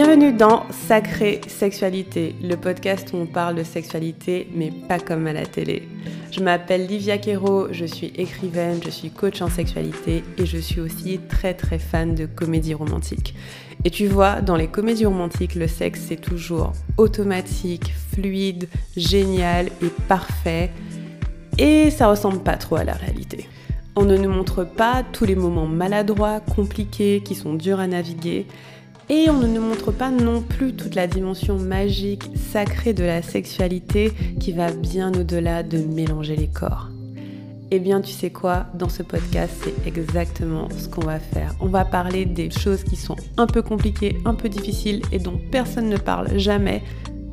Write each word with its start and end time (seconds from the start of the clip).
Bienvenue 0.00 0.32
dans 0.32 0.62
Sacrée 0.70 1.40
Sexualité, 1.48 2.36
le 2.40 2.54
podcast 2.54 3.12
où 3.12 3.16
on 3.16 3.26
parle 3.26 3.56
de 3.56 3.64
sexualité, 3.64 4.48
mais 4.54 4.70
pas 4.70 5.00
comme 5.00 5.26
à 5.26 5.32
la 5.32 5.44
télé. 5.44 5.88
Je 6.30 6.38
m'appelle 6.38 6.86
Livia 6.86 7.18
Quero, 7.18 7.66
je 7.72 7.84
suis 7.84 8.12
écrivaine, 8.14 8.78
je 8.84 8.90
suis 8.90 9.10
coach 9.10 9.42
en 9.42 9.48
sexualité 9.48 10.22
et 10.36 10.46
je 10.46 10.56
suis 10.56 10.80
aussi 10.80 11.18
très 11.28 11.52
très 11.52 11.80
fan 11.80 12.14
de 12.14 12.26
comédie 12.26 12.74
romantique. 12.74 13.34
Et 13.84 13.90
tu 13.90 14.06
vois, 14.06 14.40
dans 14.40 14.54
les 14.54 14.68
comédies 14.68 15.06
romantiques, 15.06 15.56
le 15.56 15.66
sexe 15.66 16.04
c'est 16.06 16.20
toujours 16.20 16.74
automatique, 16.96 17.92
fluide, 18.12 18.68
génial 18.96 19.66
et 19.82 19.90
parfait. 20.06 20.70
Et 21.58 21.90
ça 21.90 22.06
ressemble 22.06 22.38
pas 22.38 22.56
trop 22.56 22.76
à 22.76 22.84
la 22.84 22.94
réalité. 22.94 23.48
On 23.96 24.04
ne 24.04 24.16
nous 24.16 24.30
montre 24.30 24.62
pas 24.62 25.02
tous 25.12 25.24
les 25.24 25.34
moments 25.34 25.66
maladroits, 25.66 26.38
compliqués, 26.38 27.20
qui 27.24 27.34
sont 27.34 27.54
durs 27.54 27.80
à 27.80 27.88
naviguer. 27.88 28.46
Et 29.10 29.30
on 29.30 29.38
ne 29.38 29.46
nous 29.46 29.62
montre 29.62 29.90
pas 29.90 30.10
non 30.10 30.42
plus 30.42 30.74
toute 30.74 30.94
la 30.94 31.06
dimension 31.06 31.58
magique, 31.58 32.30
sacrée 32.52 32.92
de 32.92 33.04
la 33.04 33.22
sexualité 33.22 34.12
qui 34.38 34.52
va 34.52 34.70
bien 34.70 35.12
au-delà 35.14 35.62
de 35.62 35.78
mélanger 35.78 36.36
les 36.36 36.48
corps. 36.48 36.88
Eh 37.70 37.78
bien, 37.78 38.02
tu 38.02 38.12
sais 38.12 38.28
quoi, 38.30 38.66
dans 38.74 38.90
ce 38.90 39.02
podcast, 39.02 39.52
c'est 39.62 39.86
exactement 39.86 40.68
ce 40.76 40.88
qu'on 40.88 41.06
va 41.06 41.18
faire. 41.18 41.54
On 41.60 41.68
va 41.68 41.86
parler 41.86 42.26
des 42.26 42.50
choses 42.50 42.84
qui 42.84 42.96
sont 42.96 43.16
un 43.38 43.46
peu 43.46 43.62
compliquées, 43.62 44.18
un 44.26 44.34
peu 44.34 44.50
difficiles 44.50 45.02
et 45.10 45.18
dont 45.18 45.40
personne 45.50 45.88
ne 45.88 45.96
parle 45.96 46.38
jamais, 46.38 46.82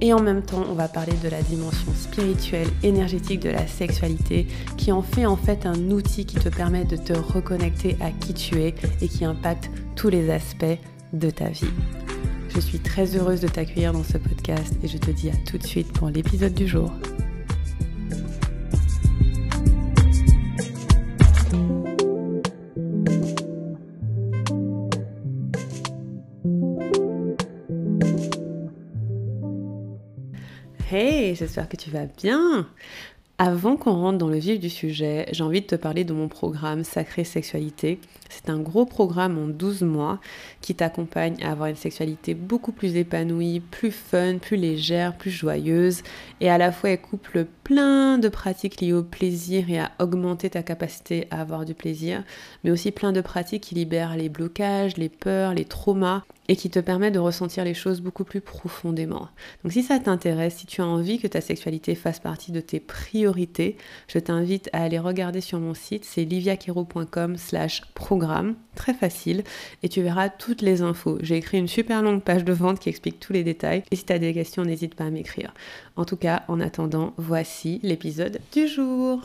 et 0.01 0.13
en 0.13 0.21
même 0.21 0.43
temps, 0.43 0.63
on 0.69 0.73
va 0.73 0.87
parler 0.87 1.13
de 1.23 1.29
la 1.29 1.41
dimension 1.41 1.93
spirituelle, 1.93 2.67
énergétique 2.83 3.39
de 3.41 3.49
la 3.49 3.65
sexualité, 3.65 4.47
qui 4.77 4.91
en 4.91 5.01
fait 5.01 5.25
en 5.25 5.37
fait 5.37 5.65
un 5.65 5.89
outil 5.89 6.25
qui 6.25 6.35
te 6.35 6.49
permet 6.49 6.83
de 6.83 6.97
te 6.97 7.13
reconnecter 7.13 7.97
à 8.01 8.11
qui 8.11 8.33
tu 8.33 8.61
es 8.61 8.75
et 9.01 9.07
qui 9.07 9.23
impacte 9.23 9.69
tous 9.95 10.09
les 10.09 10.29
aspects 10.29 10.77
de 11.19 11.29
ta 11.29 11.49
vie. 11.49 11.71
Je 12.49 12.59
suis 12.59 12.79
très 12.79 13.15
heureuse 13.15 13.41
de 13.41 13.47
t'accueillir 13.47 13.93
dans 13.93 14.03
ce 14.03 14.17
podcast 14.17 14.73
et 14.83 14.87
je 14.87 14.97
te 14.97 15.11
dis 15.11 15.29
à 15.29 15.35
tout 15.49 15.57
de 15.57 15.65
suite 15.65 15.91
pour 15.93 16.09
l'épisode 16.09 16.53
du 16.53 16.67
jour. 16.67 16.91
Hey, 30.91 31.35
j'espère 31.35 31.67
que 31.67 31.75
tu 31.75 31.89
vas 31.89 32.05
bien. 32.05 32.69
Avant 33.37 33.75
qu'on 33.75 33.91
rentre 33.91 34.17
dans 34.17 34.29
le 34.29 34.37
vif 34.37 34.61
du 34.61 34.69
sujet, 34.69 35.27
j'ai 35.33 35.43
envie 35.43 35.59
de 35.59 35.65
te 35.65 35.75
parler 35.75 36.05
de 36.05 36.13
mon 36.13 36.29
programme 36.29 36.85
Sacrée 36.85 37.25
Sexualité. 37.25 37.99
C'est 38.29 38.49
un 38.49 38.61
gros 38.61 38.85
programme 38.85 39.37
en 39.37 39.47
12 39.49 39.81
mois 39.81 40.21
qui 40.61 40.73
t'accompagne 40.73 41.35
à 41.43 41.51
avoir 41.51 41.67
une 41.67 41.75
sexualité 41.75 42.33
beaucoup 42.33 42.71
plus 42.71 42.95
épanouie, 42.95 43.59
plus 43.59 43.91
fun, 43.91 44.37
plus 44.37 44.55
légère, 44.55 45.17
plus 45.17 45.31
joyeuse 45.31 46.01
et 46.39 46.49
à 46.49 46.57
la 46.57 46.71
fois 46.71 46.91
elle 46.91 47.01
couple 47.01 47.45
plein 47.65 48.19
de 48.19 48.29
pratiques 48.29 48.79
liées 48.79 48.93
au 48.93 49.03
plaisir 49.03 49.69
et 49.69 49.79
à 49.79 49.91
augmenter 49.99 50.49
ta 50.49 50.63
capacité 50.63 51.27
à 51.29 51.41
avoir 51.41 51.65
du 51.65 51.73
plaisir, 51.73 52.23
mais 52.63 52.71
aussi 52.71 52.91
plein 52.91 53.11
de 53.11 53.19
pratiques 53.19 53.63
qui 53.63 53.75
libèrent 53.75 54.15
les 54.15 54.29
blocages, 54.29 54.95
les 54.95 55.09
peurs, 55.09 55.53
les 55.53 55.65
traumas 55.65 56.23
et 56.47 56.55
qui 56.55 56.69
te 56.69 56.79
permettent 56.79 57.13
de 57.13 57.19
ressentir 57.19 57.63
les 57.63 57.73
choses 57.73 58.01
beaucoup 58.01 58.23
plus 58.23 58.41
profondément. 58.41 59.29
Donc 59.63 59.73
si 59.73 59.83
ça 59.83 59.99
t'intéresse, 59.99 60.55
si 60.57 60.65
tu 60.65 60.81
as 60.81 60.87
envie 60.87 61.19
que 61.19 61.27
ta 61.27 61.41
sexualité 61.41 61.95
fasse 61.95 62.19
partie 62.19 62.51
de 62.51 62.61
tes 62.61 62.79
priorités, 62.79 63.77
je 64.07 64.19
t'invite 64.19 64.69
à 64.73 64.83
aller 64.83 64.99
regarder 64.99 65.41
sur 65.41 65.59
mon 65.59 65.73
site, 65.73 66.05
c'est 66.05 66.23
liviakero.com 66.23 67.37
slash 67.37 67.81
programme, 67.93 68.55
très 68.75 68.93
facile, 68.93 69.43
et 69.83 69.89
tu 69.89 70.01
verras 70.01 70.29
toutes 70.29 70.61
les 70.61 70.81
infos. 70.81 71.17
J'ai 71.21 71.37
écrit 71.37 71.57
une 71.57 71.67
super 71.67 72.01
longue 72.01 72.21
page 72.21 72.45
de 72.45 72.53
vente 72.53 72.79
qui 72.79 72.89
explique 72.89 73.19
tous 73.19 73.33
les 73.33 73.43
détails, 73.43 73.83
et 73.91 73.95
si 73.95 74.05
tu 74.05 74.13
as 74.13 74.19
des 74.19 74.33
questions, 74.33 74.63
n'hésite 74.63 74.95
pas 74.95 75.05
à 75.05 75.09
m'écrire. 75.09 75.53
En 75.95 76.05
tout 76.05 76.17
cas, 76.17 76.43
en 76.47 76.59
attendant, 76.59 77.13
voici 77.17 77.79
l'épisode 77.83 78.39
du 78.51 78.67
jour. 78.67 79.21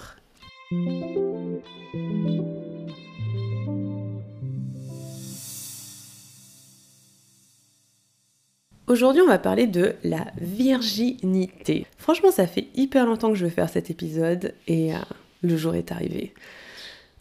Aujourd'hui, 8.91 9.23
on 9.23 9.28
va 9.28 9.39
parler 9.39 9.69
de 9.69 9.95
la 10.03 10.27
virginité. 10.41 11.87
Franchement, 11.97 12.33
ça 12.33 12.49
fait 12.49 12.67
hyper 12.75 13.06
longtemps 13.06 13.28
que 13.28 13.37
je 13.37 13.45
veux 13.45 13.51
faire 13.53 13.69
cet 13.69 13.89
épisode 13.89 14.53
et 14.67 14.93
euh, 14.93 14.99
le 15.43 15.56
jour 15.56 15.77
est 15.77 15.93
arrivé. 15.93 16.34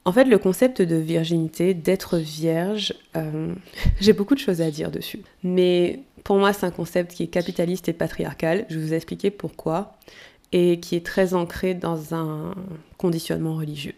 En 0.03 0.11
fait, 0.11 0.23
le 0.23 0.39
concept 0.39 0.81
de 0.81 0.95
virginité, 0.95 1.75
d'être 1.75 2.17
vierge, 2.17 2.95
euh, 3.15 3.53
j'ai 4.01 4.13
beaucoup 4.13 4.33
de 4.33 4.39
choses 4.39 4.61
à 4.61 4.71
dire 4.71 4.89
dessus. 4.89 5.19
Mais 5.43 5.99
pour 6.23 6.37
moi, 6.39 6.53
c'est 6.53 6.65
un 6.65 6.71
concept 6.71 7.13
qui 7.13 7.21
est 7.21 7.27
capitaliste 7.27 7.87
et 7.87 7.93
patriarcal. 7.93 8.65
Je 8.71 8.79
vais 8.79 8.85
vous 8.87 8.93
expliquer 8.95 9.29
pourquoi. 9.29 9.95
Et 10.51 10.79
qui 10.79 10.95
est 10.95 11.05
très 11.05 11.35
ancré 11.35 11.75
dans 11.75 12.15
un 12.15 12.55
conditionnement 12.97 13.55
religieux. 13.55 13.93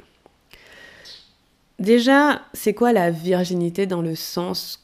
Déjà, 1.79 2.41
c'est 2.51 2.73
quoi 2.73 2.91
la 2.91 3.11
virginité 3.11 3.85
dans 3.85 4.01
le 4.01 4.15
sens 4.15 4.81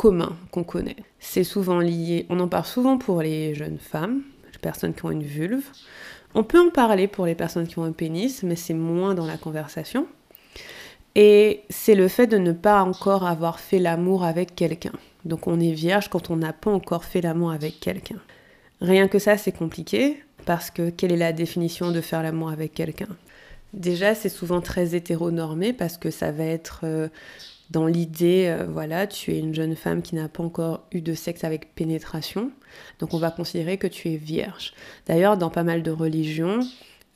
commun 0.00 0.34
qu'on 0.50 0.64
connaît. 0.64 0.96
C'est 1.18 1.44
souvent 1.44 1.78
lié, 1.78 2.24
on 2.30 2.40
en 2.40 2.48
parle 2.48 2.64
souvent 2.64 2.96
pour 2.96 3.20
les 3.20 3.54
jeunes 3.54 3.76
femmes, 3.76 4.22
les 4.50 4.58
personnes 4.58 4.94
qui 4.94 5.04
ont 5.04 5.10
une 5.10 5.22
vulve. 5.22 5.66
On 6.34 6.42
peut 6.42 6.58
en 6.58 6.70
parler 6.70 7.06
pour 7.06 7.26
les 7.26 7.34
personnes 7.34 7.66
qui 7.66 7.78
ont 7.78 7.84
un 7.84 7.92
pénis, 7.92 8.42
mais 8.42 8.56
c'est 8.56 8.72
moins 8.72 9.14
dans 9.14 9.26
la 9.26 9.36
conversation. 9.36 10.06
Et 11.16 11.64
c'est 11.68 11.94
le 11.94 12.08
fait 12.08 12.26
de 12.26 12.38
ne 12.38 12.52
pas 12.52 12.82
encore 12.82 13.26
avoir 13.26 13.60
fait 13.60 13.78
l'amour 13.78 14.24
avec 14.24 14.54
quelqu'un. 14.54 14.94
Donc 15.26 15.46
on 15.46 15.60
est 15.60 15.72
vierge 15.72 16.08
quand 16.08 16.30
on 16.30 16.36
n'a 16.36 16.54
pas 16.54 16.70
encore 16.70 17.04
fait 17.04 17.20
l'amour 17.20 17.52
avec 17.52 17.78
quelqu'un. 17.78 18.20
Rien 18.80 19.06
que 19.06 19.18
ça, 19.18 19.36
c'est 19.36 19.52
compliqué, 19.52 20.24
parce 20.46 20.70
que 20.70 20.88
quelle 20.88 21.12
est 21.12 21.18
la 21.18 21.34
définition 21.34 21.90
de 21.90 22.00
faire 22.00 22.22
l'amour 22.22 22.48
avec 22.48 22.72
quelqu'un? 22.72 23.18
Déjà, 23.74 24.14
c'est 24.14 24.30
souvent 24.30 24.62
très 24.62 24.94
hétéronormé, 24.94 25.74
parce 25.74 25.98
que 25.98 26.10
ça 26.10 26.32
va 26.32 26.44
être 26.44 26.80
euh, 26.84 27.08
dans 27.70 27.86
l'idée, 27.86 28.46
euh, 28.48 28.66
voilà, 28.68 29.06
tu 29.06 29.32
es 29.32 29.38
une 29.38 29.54
jeune 29.54 29.76
femme 29.76 30.02
qui 30.02 30.14
n'a 30.16 30.28
pas 30.28 30.42
encore 30.42 30.86
eu 30.92 31.00
de 31.00 31.14
sexe 31.14 31.44
avec 31.44 31.74
pénétration, 31.74 32.50
donc 32.98 33.14
on 33.14 33.18
va 33.18 33.30
considérer 33.30 33.78
que 33.78 33.86
tu 33.86 34.10
es 34.10 34.16
vierge. 34.16 34.72
D'ailleurs, 35.06 35.36
dans 35.36 35.50
pas 35.50 35.62
mal 35.62 35.82
de 35.82 35.90
religions, 35.90 36.60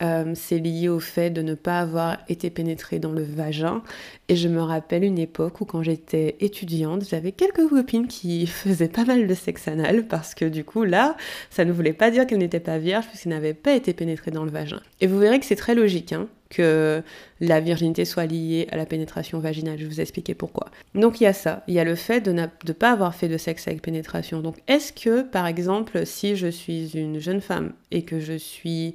euh, 0.03 0.33
c'est 0.35 0.59
lié 0.59 0.89
au 0.89 0.99
fait 0.99 1.31
de 1.31 1.41
ne 1.41 1.55
pas 1.55 1.81
avoir 1.81 2.19
été 2.29 2.51
pénétrée 2.51 2.99
dans 2.99 3.13
le 3.13 3.23
vagin. 3.23 3.83
Et 4.29 4.37
je 4.37 4.49
me 4.49 4.61
rappelle 4.61 5.05
une 5.05 5.19
époque 5.19 5.61
où 5.61 5.65
quand 5.65 5.83
j'étais 5.83 6.37
étudiante, 6.41 7.05
j'avais 7.09 7.33
quelques 7.33 7.69
copines 7.69 8.09
qui 8.09 8.47
faisaient 8.49 8.89
pas 8.89 9.05
mal 9.05 9.27
de 9.27 9.35
sexe 9.35 9.69
anal 9.69 10.07
parce 10.07 10.35
que 10.35 10.45
du 10.45 10.65
coup 10.65 10.85
là, 10.85 11.17
ça 11.51 11.65
ne 11.65 11.73
voulait 11.73 11.93
pas 11.93 12.11
dire 12.11 12.27
qu'elles 12.27 12.39
n'étaient 12.39 12.61
pas 12.61 12.79
vierges 12.79 13.07
puisqu'elles 13.07 13.31
n'avaient 13.31 13.55
pas 13.55 13.73
été 13.75 13.93
pénétrées 13.93 14.33
dans 14.33 14.45
le 14.45 14.51
vagin. 14.51 14.81
Et 15.01 15.07
vous 15.07 15.19
verrez 15.19 15.39
que 15.39 15.47
c'est 15.47 15.57
très 15.57 15.75
logique. 15.75 16.13
Hein 16.13 16.29
que 16.55 17.03
la 17.41 17.61
virginité 17.61 18.05
soit 18.05 18.27
liée 18.27 18.67
à 18.71 18.77
la 18.77 18.87
pénétration 18.87 19.39
vaginale. 19.39 19.79
Je 19.79 19.85
vais 19.85 19.91
vous 19.91 20.01
expliquer 20.01 20.35
pourquoi. 20.35 20.69
Donc 20.95 21.21
il 21.21 21.25
y 21.25 21.27
a 21.27 21.33
ça, 21.33 21.63
il 21.69 21.75
y 21.75 21.79
a 21.79 21.85
le 21.85 21.95
fait 21.95 22.21
de 22.21 22.33
ne 22.33 22.73
pas 22.73 22.93
avoir 22.93 23.15
fait 23.15 23.29
de 23.29 23.39
sexe 23.39 23.67
avec 23.69 23.83
pénétration. 23.83 24.41
Donc 24.41 24.57
est-ce 24.69 24.93
que, 24.93 25.23
par 25.23 25.47
exemple, 25.47 26.07
si 26.07 26.37
je 26.37 26.49
suis 26.49 26.97
une 26.97 27.19
jeune 27.19 27.41
femme 27.41 27.73
et 27.91 28.03
que 28.03 28.21
je 28.21 28.35
suis 28.35 28.95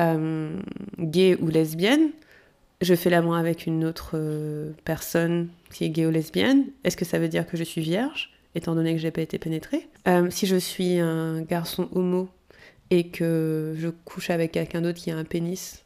euh, 0.00 0.58
gay 0.98 1.36
ou 1.40 1.48
lesbienne, 1.48 2.10
je 2.82 2.94
fais 2.94 3.10
l'amour 3.10 3.36
avec 3.36 3.66
une 3.66 3.84
autre 3.84 4.12
euh, 4.14 4.72
personne 4.84 5.48
qui 5.72 5.84
est 5.84 5.90
gay 5.90 6.06
ou 6.06 6.10
lesbienne, 6.10 6.66
est-ce 6.84 6.96
que 6.96 7.04
ça 7.06 7.18
veut 7.18 7.28
dire 7.28 7.46
que 7.46 7.56
je 7.56 7.64
suis 7.64 7.80
vierge, 7.80 8.32
étant 8.54 8.74
donné 8.74 8.92
que 8.92 8.98
j'ai 8.98 9.10
pas 9.10 9.22
été 9.22 9.38
pénétrée? 9.38 9.88
Euh, 10.08 10.28
Si 10.30 10.46
je 10.46 10.56
suis 10.56 10.98
un 10.98 11.40
garçon 11.42 11.88
homo 11.92 12.28
et 12.90 13.08
que 13.08 13.74
je 13.78 13.88
couche 13.88 14.30
avec 14.30 14.52
quelqu'un 14.52 14.82
d'autre 14.82 14.98
qui 14.98 15.10
a 15.10 15.16
un 15.16 15.24
pénis, 15.24 15.85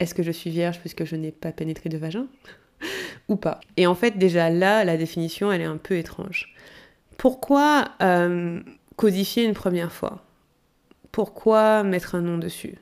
est-ce 0.00 0.14
que 0.14 0.22
je 0.22 0.30
suis 0.30 0.50
vierge 0.50 0.78
puisque 0.80 1.04
je 1.04 1.16
n'ai 1.16 1.32
pas 1.32 1.52
pénétré 1.52 1.88
de 1.88 1.98
vagin 1.98 2.26
ou 3.28 3.36
pas? 3.36 3.60
Et 3.76 3.86
en 3.86 3.94
fait, 3.94 4.18
déjà 4.18 4.50
là, 4.50 4.84
la 4.84 4.96
définition, 4.96 5.52
elle 5.52 5.60
est 5.60 5.64
un 5.64 5.76
peu 5.76 5.96
étrange. 5.96 6.54
Pourquoi 7.16 7.88
euh, 8.02 8.60
codifier 8.96 9.44
une 9.44 9.54
première 9.54 9.92
fois? 9.92 10.24
Pourquoi 11.10 11.82
mettre 11.82 12.14
un 12.14 12.20
nom 12.20 12.38
dessus? 12.38 12.76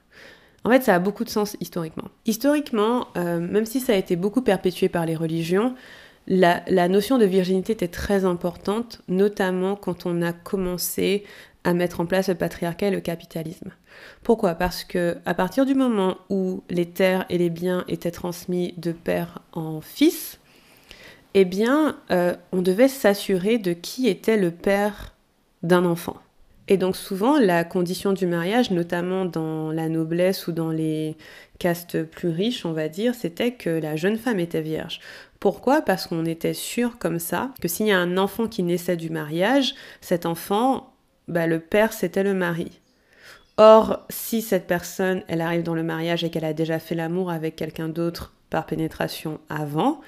En 0.65 0.71
fait, 0.71 0.83
ça 0.83 0.95
a 0.95 0.99
beaucoup 0.99 1.25
de 1.25 1.31
sens 1.31 1.57
historiquement. 1.61 2.09
Historiquement, 2.27 3.07
euh, 3.17 3.39
même 3.39 3.67
si 3.67 3.81
ça 3.81 3.93
a 3.93 3.97
été 3.97 4.17
beaucoup 4.17 4.43
perpétué 4.43 4.89
par 4.89 5.07
les 5.07 5.15
religions, 5.15 5.75
la, 6.27 6.63
la, 6.67 6.89
notion 6.89 7.19
de 7.19 7.25
virginité 7.25 7.73
était 7.73 7.87
très 7.87 8.25
importante, 8.25 9.01
notamment 9.07 9.77
quand 9.77 10.07
on 10.07 10.23
a 10.23 10.33
commencé 10.33 11.25
à 11.67 11.75
mettre 11.75 12.01
en 12.01 12.07
place 12.07 12.29
le 12.29 12.37
patriarcat 12.37 12.87
et 12.87 12.91
le 12.93 13.01
capitalisme. 13.01 13.73
Pourquoi? 14.23 14.55
Parce 14.55 14.85
que 14.85 15.19
à 15.27 15.35
partir 15.35 15.67
du 15.67 15.75
moment 15.75 16.17
où 16.31 16.63
les 16.71 16.87
terres 16.87 17.27
et 17.29 17.39
les 17.39 17.51
biens 17.51 17.85
étaient 17.89 18.13
transmis 18.13 18.73
de 18.77 18.93
père 18.93 19.41
en 19.53 19.81
fils, 19.81 20.39
eh 21.35 21.45
bien, 21.45 21.97
euh, 22.13 22.37
on 22.53 22.63
devait 22.63 22.87
s'assurer 22.87 23.59
de 23.59 23.73
qui 23.73 24.07
était 24.07 24.37
le 24.37 24.53
père 24.53 25.15
d'un 25.65 25.85
enfant. 25.85 26.17
Et 26.69 26.77
donc 26.77 26.97
souvent, 26.97 27.37
la 27.37 27.65
condition 27.65 28.13
du 28.13 28.27
mariage, 28.27 28.71
notamment 28.71 29.25
dans 29.25 29.73
la 29.73 29.89
noblesse 29.89 30.47
ou 30.47 30.53
dans 30.53 30.71
les 30.71 31.17
castes 31.59 32.05
plus 32.05 32.29
riches, 32.29 32.65
on 32.65 32.73
va 32.73 32.89
dire, 32.89 33.17
c'était 33.17 33.53
que 33.53 33.71
la 33.71 33.97
jeune 33.97 34.19
femme 34.19 34.39
était 34.39 34.63
vierge. 34.63 35.01
Pourquoi? 35.41 35.83
Parce 35.83 36.07
qu'on 36.07 36.27
était 36.27 36.55
sûr 36.55 36.97
comme 36.99 37.19
ça 37.19 37.53
que 37.61 37.67
s'il 37.67 37.87
y 37.87 37.93
a 37.93 37.99
un 37.99 38.19
enfant 38.19 38.47
qui 38.47 38.63
naissait 38.63 38.97
du 38.97 39.11
mariage, 39.11 39.75
cet 40.01 40.27
enfant, 40.27 40.93
bah, 41.29 41.47
le 41.47 41.61
père, 41.61 41.93
c'était 41.93 42.23
le 42.23 42.35
mari. 42.35 42.81
Or, 43.57 44.07
si 44.11 44.43
cette 44.43 44.67
personne, 44.67 45.23
elle 45.29 45.41
arrive 45.41 45.63
dans 45.63 45.75
le 45.75 45.83
mariage 45.83 46.25
et 46.25 46.31
qu'elle 46.31 46.45
a 46.45 46.53
déjà 46.53 46.79
fait 46.79 46.95
l'amour 46.95 47.31
avec 47.31 47.57
quelqu'un 47.57 47.89
d'autre 47.89 48.35
par 48.51 48.67
pénétration 48.67 49.41
avant, 49.49 50.01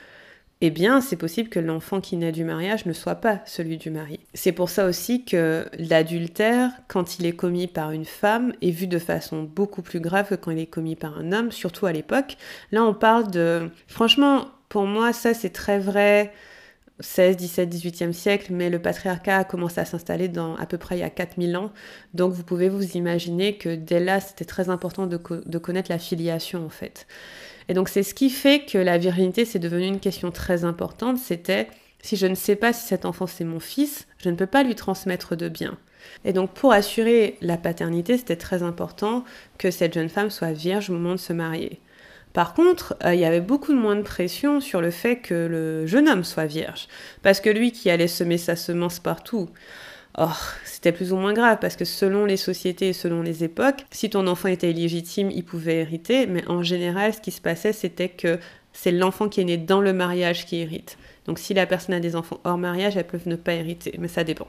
eh 0.60 0.70
bien, 0.70 1.00
c'est 1.00 1.16
possible 1.16 1.48
que 1.48 1.60
l'enfant 1.60 2.00
qui 2.00 2.16
naît 2.16 2.32
du 2.32 2.42
mariage 2.42 2.84
ne 2.84 2.92
soit 2.92 3.14
pas 3.14 3.40
celui 3.46 3.78
du 3.78 3.90
mari. 3.90 4.18
C'est 4.34 4.52
pour 4.52 4.70
ça 4.70 4.86
aussi 4.86 5.24
que 5.24 5.66
l'adultère, 5.78 6.72
quand 6.88 7.18
il 7.18 7.26
est 7.26 7.36
commis 7.36 7.68
par 7.68 7.92
une 7.92 8.04
femme, 8.04 8.52
est 8.60 8.72
vu 8.72 8.88
de 8.88 8.98
façon 8.98 9.44
beaucoup 9.44 9.82
plus 9.82 10.00
grave 10.00 10.28
que 10.28 10.34
quand 10.34 10.50
il 10.50 10.58
est 10.58 10.66
commis 10.66 10.96
par 10.96 11.16
un 11.16 11.32
homme, 11.32 11.52
surtout 11.52 11.86
à 11.86 11.92
l'époque. 11.92 12.36
Là, 12.72 12.82
on 12.82 12.92
parle 12.92 13.30
de... 13.30 13.70
Franchement, 13.86 14.46
pour 14.68 14.84
moi, 14.84 15.12
ça, 15.12 15.32
c'est 15.32 15.50
très 15.50 15.78
vrai 15.78 16.32
16, 17.00 17.36
17, 17.36 17.72
18e 17.72 18.12
siècle, 18.12 18.52
mais 18.52 18.70
le 18.70 18.80
patriarcat 18.80 19.38
a 19.38 19.44
commencé 19.44 19.80
à 19.80 19.84
s'installer 19.84 20.28
dans 20.28 20.56
à 20.56 20.66
peu 20.66 20.78
près 20.78 20.96
il 20.96 21.00
y 21.00 21.04
a 21.04 21.10
4000 21.10 21.56
ans. 21.56 21.72
Donc 22.14 22.32
vous 22.32 22.42
pouvez 22.42 22.68
vous 22.68 22.96
imaginer 22.96 23.56
que 23.56 23.74
dès 23.74 24.00
là, 24.00 24.20
c'était 24.20 24.44
très 24.44 24.68
important 24.68 25.06
de, 25.06 25.16
connaître 25.16 25.90
la 25.90 25.98
filiation 25.98 26.64
en 26.64 26.70
fait. 26.70 27.06
Et 27.68 27.74
donc 27.74 27.88
c'est 27.88 28.02
ce 28.02 28.14
qui 28.14 28.30
fait 28.30 28.64
que 28.64 28.78
la 28.78 28.98
virginité, 28.98 29.44
c'est 29.44 29.58
devenu 29.58 29.86
une 29.86 30.00
question 30.00 30.30
très 30.30 30.64
importante. 30.64 31.18
C'était 31.18 31.68
si 32.02 32.16
je 32.16 32.26
ne 32.26 32.34
sais 32.34 32.56
pas 32.56 32.72
si 32.72 32.86
cet 32.86 33.04
enfant 33.04 33.26
c'est 33.26 33.44
mon 33.44 33.60
fils, 33.60 34.06
je 34.18 34.30
ne 34.30 34.36
peux 34.36 34.46
pas 34.46 34.62
lui 34.62 34.74
transmettre 34.74 35.36
de 35.36 35.48
bien. 35.48 35.78
Et 36.24 36.32
donc 36.32 36.52
pour 36.52 36.72
assurer 36.72 37.36
la 37.40 37.56
paternité, 37.56 38.16
c'était 38.16 38.36
très 38.36 38.62
important 38.62 39.24
que 39.58 39.70
cette 39.70 39.94
jeune 39.94 40.08
femme 40.08 40.30
soit 40.30 40.52
vierge 40.52 40.90
au 40.90 40.94
moment 40.94 41.12
de 41.12 41.20
se 41.20 41.32
marier. 41.32 41.80
Par 42.32 42.54
contre, 42.54 42.96
euh, 43.04 43.14
il 43.14 43.20
y 43.20 43.24
avait 43.24 43.40
beaucoup 43.40 43.72
moins 43.72 43.96
de 43.96 44.02
pression 44.02 44.60
sur 44.60 44.80
le 44.80 44.90
fait 44.90 45.16
que 45.16 45.34
le 45.34 45.86
jeune 45.86 46.08
homme 46.08 46.24
soit 46.24 46.46
vierge, 46.46 46.88
parce 47.22 47.40
que 47.40 47.50
lui 47.50 47.72
qui 47.72 47.90
allait 47.90 48.08
semer 48.08 48.38
sa 48.38 48.56
semence 48.56 48.98
partout, 48.98 49.48
Or, 50.20 50.36
c'était 50.64 50.90
plus 50.90 51.12
ou 51.12 51.16
moins 51.16 51.32
grave 51.32 51.58
parce 51.60 51.76
que 51.76 51.84
selon 51.84 52.24
les 52.24 52.36
sociétés 52.36 52.88
et 52.88 52.92
selon 52.92 53.22
les 53.22 53.44
époques, 53.44 53.86
si 53.92 54.10
ton 54.10 54.26
enfant 54.26 54.48
était 54.48 54.72
illégitime, 54.72 55.30
il 55.30 55.44
pouvait 55.44 55.76
hériter, 55.76 56.26
mais 56.26 56.44
en 56.48 56.64
général, 56.64 57.14
ce 57.14 57.20
qui 57.20 57.30
se 57.30 57.40
passait, 57.40 57.72
c'était 57.72 58.08
que 58.08 58.40
c'est 58.72 58.90
l'enfant 58.90 59.28
qui 59.28 59.40
est 59.40 59.44
né 59.44 59.56
dans 59.56 59.80
le 59.80 59.92
mariage 59.92 60.44
qui 60.44 60.56
hérite. 60.56 60.98
Donc 61.26 61.38
si 61.38 61.54
la 61.54 61.66
personne 61.66 61.94
a 61.94 62.00
des 62.00 62.16
enfants 62.16 62.40
hors 62.42 62.58
mariage, 62.58 62.96
elles 62.96 63.06
peuvent 63.06 63.28
ne 63.28 63.36
pas 63.36 63.52
hériter, 63.52 63.94
mais 63.98 64.08
ça 64.08 64.24
dépend. 64.24 64.48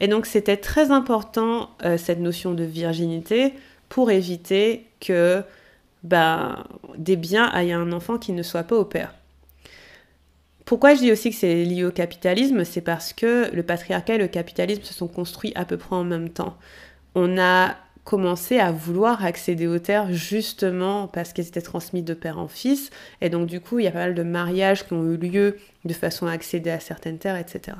Et 0.00 0.08
donc 0.08 0.26
c'était 0.26 0.56
très 0.56 0.90
important 0.90 1.70
euh, 1.84 1.96
cette 1.96 2.18
notion 2.18 2.52
de 2.52 2.64
virginité 2.64 3.54
pour 3.88 4.10
éviter 4.10 4.86
que 5.00 5.44
ben, 6.02 6.64
des 6.96 7.16
biens 7.16 7.46
à 7.46 7.60
un 7.60 7.92
enfant 7.92 8.18
qui 8.18 8.32
ne 8.32 8.42
soit 8.42 8.64
pas 8.64 8.76
au 8.76 8.84
père. 8.84 9.14
Pourquoi 10.64 10.94
je 10.94 11.00
dis 11.00 11.12
aussi 11.12 11.30
que 11.30 11.36
c'est 11.36 11.64
lié 11.64 11.84
au 11.84 11.90
capitalisme? 11.90 12.64
C'est 12.64 12.80
parce 12.80 13.12
que 13.12 13.50
le 13.52 13.62
patriarcat 13.62 14.14
et 14.14 14.18
le 14.18 14.28
capitalisme 14.28 14.82
se 14.82 14.94
sont 14.94 15.08
construits 15.08 15.52
à 15.54 15.64
peu 15.64 15.76
près 15.76 15.96
en 15.96 16.04
même 16.04 16.30
temps. 16.30 16.56
On 17.14 17.38
a 17.38 17.76
commencé 18.04 18.58
à 18.58 18.72
vouloir 18.72 19.24
accéder 19.24 19.66
aux 19.66 19.78
terres 19.78 20.12
justement 20.12 21.06
parce 21.08 21.32
qu'elles 21.32 21.48
étaient 21.48 21.62
transmises 21.62 22.04
de 22.04 22.14
père 22.14 22.38
en 22.38 22.48
fils. 22.48 22.90
Et 23.20 23.28
donc 23.28 23.46
du 23.46 23.60
coup, 23.60 23.78
il 23.78 23.84
y 23.84 23.88
a 23.88 23.92
pas 23.92 23.98
mal 23.98 24.14
de 24.14 24.22
mariages 24.22 24.86
qui 24.86 24.92
ont 24.92 25.04
eu 25.04 25.16
lieu 25.16 25.56
de 25.84 25.92
façon 25.92 26.26
à 26.26 26.32
accéder 26.32 26.70
à 26.70 26.80
certaines 26.80 27.18
terres, 27.18 27.36
etc. 27.36 27.76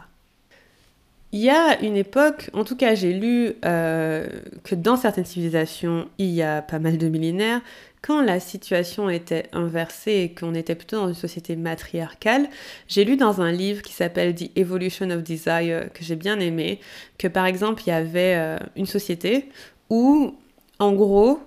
Il 1.35 1.41
y 1.41 1.49
a 1.49 1.81
une 1.81 1.97
époque, 1.97 2.51
en 2.53 2.63
tout 2.63 2.77
cas 2.77 2.95
j'ai 2.95 3.15
lu 3.15 3.55
euh, 3.65 4.27
que 4.65 4.75
dans 4.75 4.97
certaines 4.97 5.25
civilisations, 5.25 6.07
il 6.19 6.29
y 6.29 6.43
a 6.43 6.61
pas 6.61 6.79
mal 6.79 6.99
de 6.99 7.09
millénaires, 7.09 7.63
quand 8.03 8.21
la 8.21 8.39
situation 8.39 9.09
était 9.09 9.47
inversée 9.53 10.13
et 10.13 10.35
qu'on 10.35 10.55
était 10.55 10.75
plutôt 10.75 10.97
dans 10.97 11.09
une 11.09 11.15
société 11.15 11.57
matriarcale, 11.57 12.49
j'ai 12.87 13.07
lu 13.07 13.17
dans 13.17 13.41
un 13.41 13.51
livre 13.51 13.81
qui 13.81 13.95
s'appelle 13.95 14.35
The 14.35 14.51
Evolution 14.57 15.09
of 15.11 15.23
Desire, 15.23 15.91
que 15.95 16.05
j'ai 16.05 16.17
bien 16.17 16.39
aimé, 16.39 16.81
que 17.17 17.29
par 17.29 17.47
exemple 17.47 17.83
il 17.87 17.91
y 17.91 17.93
avait 17.93 18.35
euh, 18.37 18.59
une 18.77 18.87
société 18.87 19.49
où, 19.89 20.35
en 20.79 20.93
gros, 20.93 21.41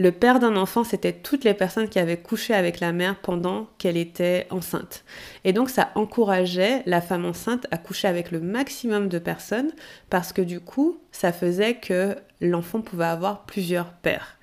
le 0.00 0.12
père 0.12 0.40
d'un 0.40 0.56
enfant, 0.56 0.82
c'était 0.82 1.12
toutes 1.12 1.44
les 1.44 1.52
personnes 1.52 1.90
qui 1.90 1.98
avaient 1.98 2.16
couché 2.16 2.54
avec 2.54 2.80
la 2.80 2.90
mère 2.90 3.20
pendant 3.20 3.68
qu'elle 3.76 3.98
était 3.98 4.46
enceinte. 4.48 5.04
Et 5.44 5.52
donc 5.52 5.68
ça 5.68 5.90
encourageait 5.94 6.82
la 6.86 7.02
femme 7.02 7.26
enceinte 7.26 7.66
à 7.70 7.76
coucher 7.76 8.08
avec 8.08 8.30
le 8.30 8.40
maximum 8.40 9.10
de 9.10 9.18
personnes 9.18 9.72
parce 10.08 10.32
que 10.32 10.40
du 10.40 10.58
coup, 10.58 10.98
ça 11.12 11.34
faisait 11.34 11.74
que 11.74 12.16
l'enfant 12.40 12.80
pouvait 12.80 13.04
avoir 13.04 13.44
plusieurs 13.44 13.92
pères. 13.92 14.38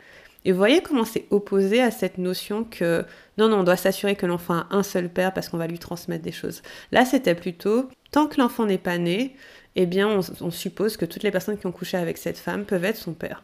Et 0.45 0.51
vous 0.51 0.59
voyez 0.59 0.83
comment 0.83 1.06
c'est 1.06 1.25
opposé 1.31 1.81
à 1.81 1.89
cette 1.89 2.19
notion 2.19 2.63
que 2.63 3.04
non, 3.39 3.50
non, 3.50 3.62
on 3.62 3.63
doit 3.63 3.77
s'assurer 3.77 4.15
que 4.15 4.27
l'enfant 4.27 4.54
a 4.54 4.68
un 4.69 4.83
seul 4.83 5.09
père 5.09 5.33
parce 5.33 5.50
qu'on 5.50 5.57
va 5.57 5.65
lui 5.65 5.80
transmettre 5.80 6.24
des 6.24 6.31
choses. 6.31 6.62
Là, 6.92 7.04
c'était 7.04 7.33
plutôt, 7.33 7.89
tant 8.12 8.27
que 8.27 8.39
l'enfant 8.39 8.68
n'est 8.68 8.77
pas 8.77 9.00
né, 9.00 9.36
eh 9.79 9.85
bien, 9.85 10.19
on, 10.41 10.50
suppose 10.50 10.97
que 10.97 11.06
toutes 11.06 11.21
les 11.21 11.29
personnes 11.29 11.56
qui 11.56 11.68
ont 11.68 11.71
couché 11.71 11.97
avec 11.97 12.18
cette 12.18 12.39
femme 12.39 12.65
peuvent 12.65 12.83
être 12.83 12.97
son 12.97 13.13
père. 13.13 13.44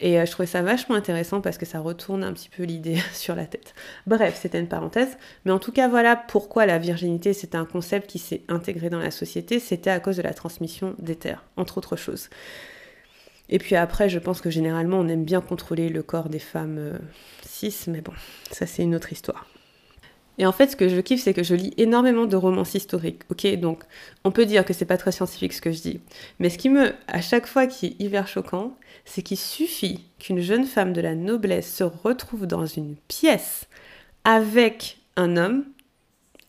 Et 0.00 0.20
euh, 0.20 0.24
je 0.24 0.30
trouvais 0.30 0.46
ça 0.46 0.62
vachement 0.62 0.94
intéressant 0.94 1.40
parce 1.40 1.58
que 1.58 1.66
ça 1.66 1.80
retourne 1.80 2.22
un 2.22 2.32
petit 2.32 2.48
peu 2.48 2.62
l'idée 2.62 2.98
sur 3.12 3.34
la 3.34 3.44
tête. 3.44 3.74
Bref, 4.06 4.38
c'était 4.40 4.60
une 4.60 4.68
parenthèse. 4.68 5.18
Mais 5.44 5.50
en 5.50 5.58
tout 5.58 5.72
cas, 5.72 5.88
voilà 5.88 6.14
pourquoi 6.14 6.64
la 6.64 6.78
virginité, 6.78 7.32
c'est 7.32 7.56
un 7.56 7.64
concept 7.64 8.08
qui 8.08 8.20
s'est 8.20 8.42
intégré 8.46 8.88
dans 8.88 9.00
la 9.00 9.10
société. 9.10 9.58
C'était 9.58 9.90
à 9.90 9.98
cause 9.98 10.16
de 10.16 10.22
la 10.22 10.32
transmission 10.32 10.94
des 11.00 11.16
terres, 11.16 11.42
entre 11.56 11.78
autres 11.78 11.96
choses. 11.96 12.30
Et 13.48 13.58
puis 13.58 13.74
après, 13.74 14.08
je 14.08 14.20
pense 14.20 14.40
que 14.40 14.50
généralement, 14.50 14.98
on 14.98 15.08
aime 15.08 15.24
bien 15.24 15.40
contrôler 15.40 15.88
le 15.88 16.04
corps 16.04 16.28
des 16.28 16.38
femmes 16.38 16.78
euh, 16.78 16.98
cis, 17.44 17.74
mais 17.88 18.00
bon, 18.00 18.12
ça 18.52 18.66
c'est 18.66 18.84
une 18.84 18.94
autre 18.94 19.12
histoire. 19.12 19.48
Et 20.38 20.46
en 20.46 20.52
fait, 20.52 20.68
ce 20.68 20.76
que 20.76 20.88
je 20.88 21.00
kiffe, 21.00 21.22
c'est 21.22 21.34
que 21.34 21.42
je 21.42 21.54
lis 21.54 21.72
énormément 21.76 22.26
de 22.26 22.36
romans 22.36 22.64
historiques. 22.64 23.22
Ok, 23.30 23.46
donc 23.56 23.84
on 24.24 24.30
peut 24.30 24.46
dire 24.46 24.64
que 24.64 24.72
c'est 24.72 24.84
pas 24.84 24.96
très 24.96 25.12
scientifique 25.12 25.52
ce 25.52 25.60
que 25.60 25.72
je 25.72 25.80
dis, 25.80 26.00
mais 26.38 26.50
ce 26.50 26.58
qui 26.58 26.70
me, 26.70 26.92
à 27.06 27.20
chaque 27.20 27.46
fois, 27.46 27.66
qui 27.66 27.86
est 27.86 28.02
hyper 28.02 28.26
choquant, 28.26 28.76
c'est 29.04 29.22
qu'il 29.22 29.38
suffit 29.38 30.04
qu'une 30.18 30.40
jeune 30.40 30.64
femme 30.64 30.92
de 30.92 31.00
la 31.00 31.14
noblesse 31.14 31.72
se 31.72 31.84
retrouve 31.84 32.46
dans 32.46 32.66
une 32.66 32.96
pièce 33.08 33.68
avec 34.24 34.98
un 35.16 35.36
homme 35.36 35.64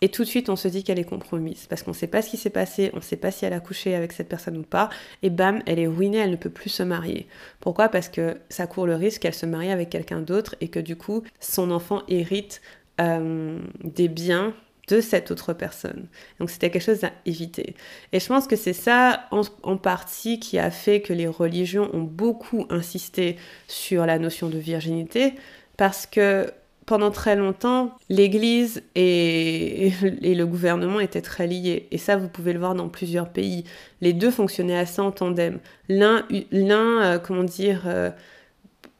et 0.02 0.10
tout 0.10 0.24
de 0.24 0.28
suite, 0.28 0.50
on 0.50 0.56
se 0.56 0.68
dit 0.68 0.84
qu'elle 0.84 1.00
est 1.00 1.06
compromise 1.06 1.68
parce 1.68 1.81
qu'on 1.81 1.92
ne 1.92 1.96
sait 1.96 2.08
pas 2.08 2.22
ce 2.22 2.30
qui 2.30 2.38
s'est 2.38 2.50
passé, 2.50 2.92
on 2.94 2.98
ne 2.98 3.02
sait 3.02 3.16
pas 3.16 3.31
si 3.31 3.46
elle 3.46 3.54
a 3.54 3.60
couché 3.60 3.96
avec 3.96 4.12
cette 4.12 4.28
personne 4.28 4.58
ou 4.58 4.64
pas, 4.64 4.90
et 5.24 5.30
bam, 5.30 5.62
elle 5.66 5.80
est 5.80 5.88
ruinée, 5.88 6.18
elle 6.18 6.31
ne 6.31 6.36
peut 6.36 6.50
plus 6.50 6.70
se 6.70 6.84
marier. 6.84 7.28
Pourquoi? 7.60 7.90
Parce 7.90 8.10
que 8.10 8.38
ça 8.50 8.68
court 8.68 8.88
le 8.88 8.96
risque 8.96 9.22
qu'elle 9.22 9.34
se 9.34 9.46
marie 9.46 9.72
avec 9.72 9.90
quelqu'un 9.90 10.20
d'autre 10.20 10.56
et 10.62 10.68
que 10.68 10.80
du 10.80 10.96
coup, 10.96 11.24
son 11.40 11.72
enfant 11.72 12.04
hérite 12.07 12.62
euh, 13.02 13.59
des 13.83 14.07
biens 14.07 14.54
de 14.87 15.02
cette 15.02 15.31
autre 15.31 15.54
personne. 15.54 16.07
Donc 16.40 16.49
c'était 16.49 16.69
quelque 16.69 16.83
chose 16.83 17.04
à 17.04 17.11
éviter. 17.25 17.75
Et 18.11 18.19
je 18.19 18.28
pense 18.28 18.47
que 18.47 18.56
c'est 18.56 18.73
ça 18.73 19.28
en, 19.31 19.78
partie 19.78 20.40
qui 20.40 20.59
a 20.59 20.69
fait 20.69 21.02
que 21.02 21.14
les 21.14 21.28
religions 21.28 21.90
ont 21.94 22.04
beaucoup 22.04 22.66
insisté 22.69 23.37
sur 23.68 24.06
la 24.06 24.19
notion 24.19 24.47
de 24.47 24.57
virginité 24.57 25.33
parce 25.78 26.06
que 26.06 26.52
pendant 26.85 27.09
très 27.09 27.35
longtemps, 27.35 27.97
l'Église 28.09 28.83
et, 28.94 29.92
le 30.02 30.44
gouvernement 30.44 30.99
étaient 30.99 31.21
très 31.21 31.47
liés. 31.47 31.87
Et 31.90 31.97
ça, 31.97 32.16
vous 32.16 32.28
pouvez 32.28 32.54
le 32.54 32.59
voir 32.59 32.75
dans 32.75 32.90
plusieurs 32.90 33.30
pays. 33.30 33.64
Les 34.02 34.14
deux 34.14 34.30
fonctionnaient 34.30 34.78
assez 34.78 35.02
en 35.02 35.11
tandem. 35.11 35.59
L'un, 35.90 36.28
l'un 36.52 37.02
euh, 37.02 37.18
comment 37.18 37.44
dire, 37.44 37.83
euh, 37.87 38.11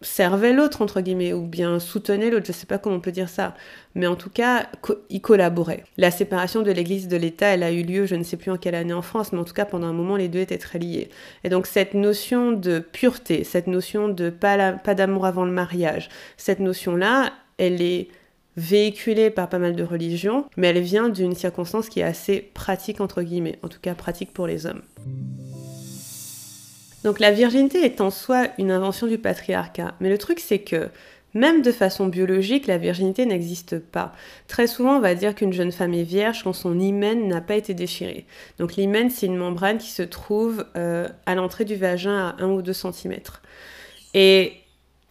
servait 0.01 0.53
l'autre, 0.53 0.81
entre 0.81 1.01
guillemets, 1.01 1.33
ou 1.33 1.41
bien 1.41 1.79
soutenait 1.79 2.29
l'autre, 2.29 2.45
je 2.45 2.51
ne 2.51 2.55
sais 2.55 2.65
pas 2.65 2.77
comment 2.77 2.97
on 2.97 2.99
peut 2.99 3.11
dire 3.11 3.29
ça. 3.29 3.55
Mais 3.95 4.07
en 4.07 4.15
tout 4.15 4.29
cas, 4.29 4.67
ils 5.09 5.21
collaboraient. 5.21 5.83
La 5.97 6.11
séparation 6.11 6.61
de 6.61 6.71
l'Église 6.71 7.07
de 7.07 7.17
l'État, 7.17 7.47
elle 7.47 7.63
a 7.63 7.71
eu 7.71 7.83
lieu, 7.83 8.05
je 8.05 8.15
ne 8.15 8.23
sais 8.23 8.37
plus 8.37 8.51
en 8.51 8.57
quelle 8.57 8.75
année 8.75 8.93
en 8.93 9.01
France, 9.01 9.31
mais 9.31 9.39
en 9.39 9.45
tout 9.45 9.53
cas, 9.53 9.65
pendant 9.65 9.87
un 9.87 9.93
moment, 9.93 10.15
les 10.15 10.27
deux 10.27 10.39
étaient 10.39 10.57
très 10.57 10.79
liés. 10.79 11.09
Et 11.43 11.49
donc, 11.49 11.65
cette 11.65 11.93
notion 11.93 12.51
de 12.51 12.79
pureté, 12.79 13.43
cette 13.43 13.67
notion 13.67 14.09
de 14.09 14.29
pas, 14.29 14.73
pas 14.73 14.95
d'amour 14.95 15.25
avant 15.25 15.45
le 15.45 15.51
mariage, 15.51 16.09
cette 16.37 16.59
notion-là, 16.59 17.31
elle 17.57 17.81
est 17.81 18.09
véhiculée 18.57 19.29
par 19.29 19.49
pas 19.49 19.59
mal 19.59 19.75
de 19.75 19.83
religions, 19.83 20.45
mais 20.55 20.67
elle 20.67 20.79
vient 20.79 21.09
d'une 21.09 21.35
circonstance 21.35 21.89
qui 21.89 21.99
est 22.01 22.03
assez 22.03 22.39
pratique, 22.53 23.01
entre 23.01 23.21
guillemets, 23.21 23.59
en 23.63 23.67
tout 23.67 23.79
cas 23.81 23.95
pratique 23.95 24.33
pour 24.33 24.47
les 24.47 24.65
hommes. 24.65 24.81
Donc 27.05 27.19
la 27.19 27.29
virginité 27.29 27.85
est 27.85 28.01
en 28.01 28.09
soi 28.09 28.47
une 28.57 28.71
invention 28.71 29.05
du 29.05 29.19
patriarcat, 29.19 29.93
mais 30.00 30.09
le 30.09 30.17
truc 30.17 30.39
c'est 30.39 30.57
que 30.57 30.89
même 31.35 31.62
de 31.62 31.71
façon 31.71 32.07
biologique, 32.07 32.65
la 32.65 32.79
virginité 32.79 33.27
n'existe 33.27 33.77
pas. 33.77 34.13
Très 34.47 34.65
souvent, 34.65 34.97
on 34.97 35.01
va 35.01 35.13
dire 35.13 35.35
qu'une 35.35 35.53
jeune 35.53 35.71
femme 35.71 35.93
est 35.93 36.01
vierge 36.01 36.43
quand 36.43 36.53
son 36.53 36.79
hymen 36.79 37.27
n'a 37.27 37.41
pas 37.41 37.57
été 37.57 37.75
déchiré. 37.75 38.25
Donc 38.57 38.75
l'hymen, 38.75 39.12
c'est 39.12 39.27
une 39.27 39.38
membrane 39.38 39.77
qui 39.77 39.91
se 39.91 40.01
trouve 40.01 40.65
euh, 40.77 41.07
à 41.27 41.35
l'entrée 41.35 41.63
du 41.63 41.75
vagin 41.75 42.33
à 42.39 42.43
1 42.43 42.47
ou 42.47 42.63
2 42.63 42.74
cm. 42.74 43.13
Et 44.15 44.53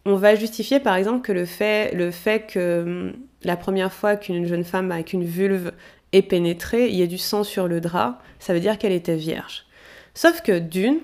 on 0.04 0.16
va 0.16 0.34
justifier 0.34 0.80
par 0.80 0.96
exemple 0.96 1.22
que 1.22 1.30
le 1.30 1.44
fait, 1.44 1.94
le 1.94 2.10
fait 2.10 2.50
que 2.50 2.82
hum, 2.82 3.12
la 3.44 3.56
première 3.56 3.92
fois 3.92 4.16
qu'une 4.16 4.46
jeune 4.46 4.64
femme 4.64 4.90
avec 4.90 5.12
une 5.12 5.24
vulve 5.24 5.70
est 6.12 6.22
pénétrée, 6.22 6.88
il 6.88 6.96
y 6.96 7.02
ait 7.02 7.06
du 7.06 7.18
sang 7.18 7.44
sur 7.44 7.68
le 7.68 7.80
drap, 7.80 8.20
ça 8.40 8.52
veut 8.52 8.60
dire 8.60 8.78
qu'elle 8.78 8.90
était 8.90 9.14
vierge. 9.14 9.66
Sauf 10.14 10.42
que 10.42 10.58
d'une, 10.58 10.98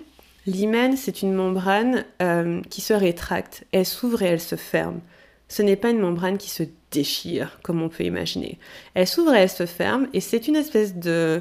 L'hymen, 0.50 0.96
c'est 0.96 1.22
une 1.22 1.32
membrane 1.32 2.04
euh, 2.20 2.60
qui 2.70 2.80
se 2.80 2.92
rétracte, 2.92 3.64
elle 3.70 3.86
s'ouvre 3.86 4.22
et 4.22 4.26
elle 4.26 4.40
se 4.40 4.56
ferme. 4.56 4.98
Ce 5.46 5.62
n'est 5.62 5.76
pas 5.76 5.90
une 5.90 6.00
membrane 6.00 6.38
qui 6.38 6.50
se 6.50 6.64
déchire, 6.90 7.60
comme 7.62 7.80
on 7.82 7.88
peut 7.88 8.02
imaginer. 8.02 8.58
Elle 8.94 9.06
s'ouvre 9.06 9.32
et 9.34 9.38
elle 9.38 9.50
se 9.50 9.66
ferme, 9.66 10.08
et 10.12 10.20
c'est 10.20 10.48
une 10.48 10.56
espèce 10.56 10.96
de, 10.96 11.40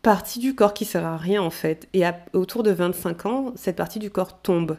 partie 0.00 0.38
du 0.38 0.54
corps 0.54 0.72
qui 0.72 0.86
sert 0.86 1.04
à 1.04 1.18
rien 1.18 1.42
en 1.42 1.50
fait. 1.50 1.86
Et 1.92 2.02
autour 2.32 2.62
de 2.62 2.70
25 2.70 3.26
ans, 3.26 3.52
cette 3.56 3.76
partie 3.76 3.98
du 3.98 4.10
corps 4.10 4.40
tombe. 4.40 4.78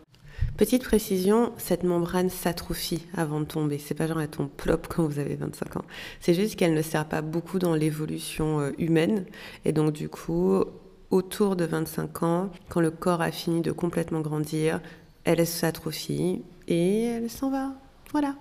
Petite 0.57 0.83
précision, 0.83 1.53
cette 1.57 1.83
membrane 1.83 2.31
s'atrophie 2.31 3.05
avant 3.15 3.41
de 3.41 3.45
tomber. 3.45 3.77
C'est 3.77 3.93
pas 3.93 4.07
genre 4.07 4.21
elle 4.21 4.27
tombe 4.27 4.49
plop 4.49 4.87
quand 4.87 5.03
vous 5.03 5.19
avez 5.19 5.35
25 5.35 5.77
ans. 5.77 5.85
C'est 6.19 6.33
juste 6.33 6.55
qu'elle 6.55 6.73
ne 6.73 6.81
sert 6.81 7.05
pas 7.05 7.21
beaucoup 7.21 7.59
dans 7.59 7.75
l'évolution 7.75 8.59
euh, 8.59 8.71
humaine. 8.79 9.25
Et 9.65 9.71
donc 9.71 9.93
du 9.93 10.09
coup, 10.09 10.63
autour 11.11 11.55
de 11.55 11.65
25 11.65 12.23
ans, 12.23 12.49
quand 12.69 12.81
le 12.81 12.91
corps 12.91 13.21
a 13.21 13.31
fini 13.31 13.61
de 13.61 13.71
complètement 13.71 14.21
grandir, 14.21 14.81
elle 15.23 15.45
s'atrophie 15.45 16.41
et 16.67 17.03
elle 17.03 17.29
s'en 17.29 17.51
va. 17.51 17.73
Voilà. 18.11 18.35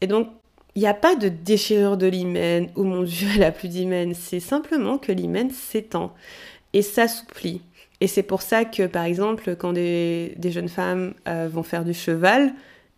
Et 0.00 0.06
donc, 0.06 0.28
il 0.74 0.80
n'y 0.80 0.88
a 0.88 0.94
pas 0.94 1.14
de 1.14 1.28
déchirure 1.28 1.96
de 1.96 2.06
l'hymen, 2.06 2.68
ou 2.74 2.84
mon 2.84 3.02
Dieu, 3.02 3.28
elle 3.36 3.44
a 3.44 3.52
plus 3.52 3.68
d'hymen. 3.68 4.14
C'est 4.14 4.40
simplement 4.40 4.98
que 4.98 5.12
l'hymen 5.12 5.50
s'étend 5.50 6.14
et 6.72 6.82
s'assouplit. 6.82 7.62
Et 8.00 8.08
c'est 8.08 8.24
pour 8.24 8.42
ça 8.42 8.64
que, 8.64 8.86
par 8.86 9.04
exemple, 9.04 9.54
quand 9.56 9.72
des, 9.72 10.36
jeunes 10.42 10.68
femmes 10.68 11.14
euh, 11.28 11.48
vont 11.50 11.62
faire 11.62 11.84
du 11.84 11.94
cheval, 11.94 12.52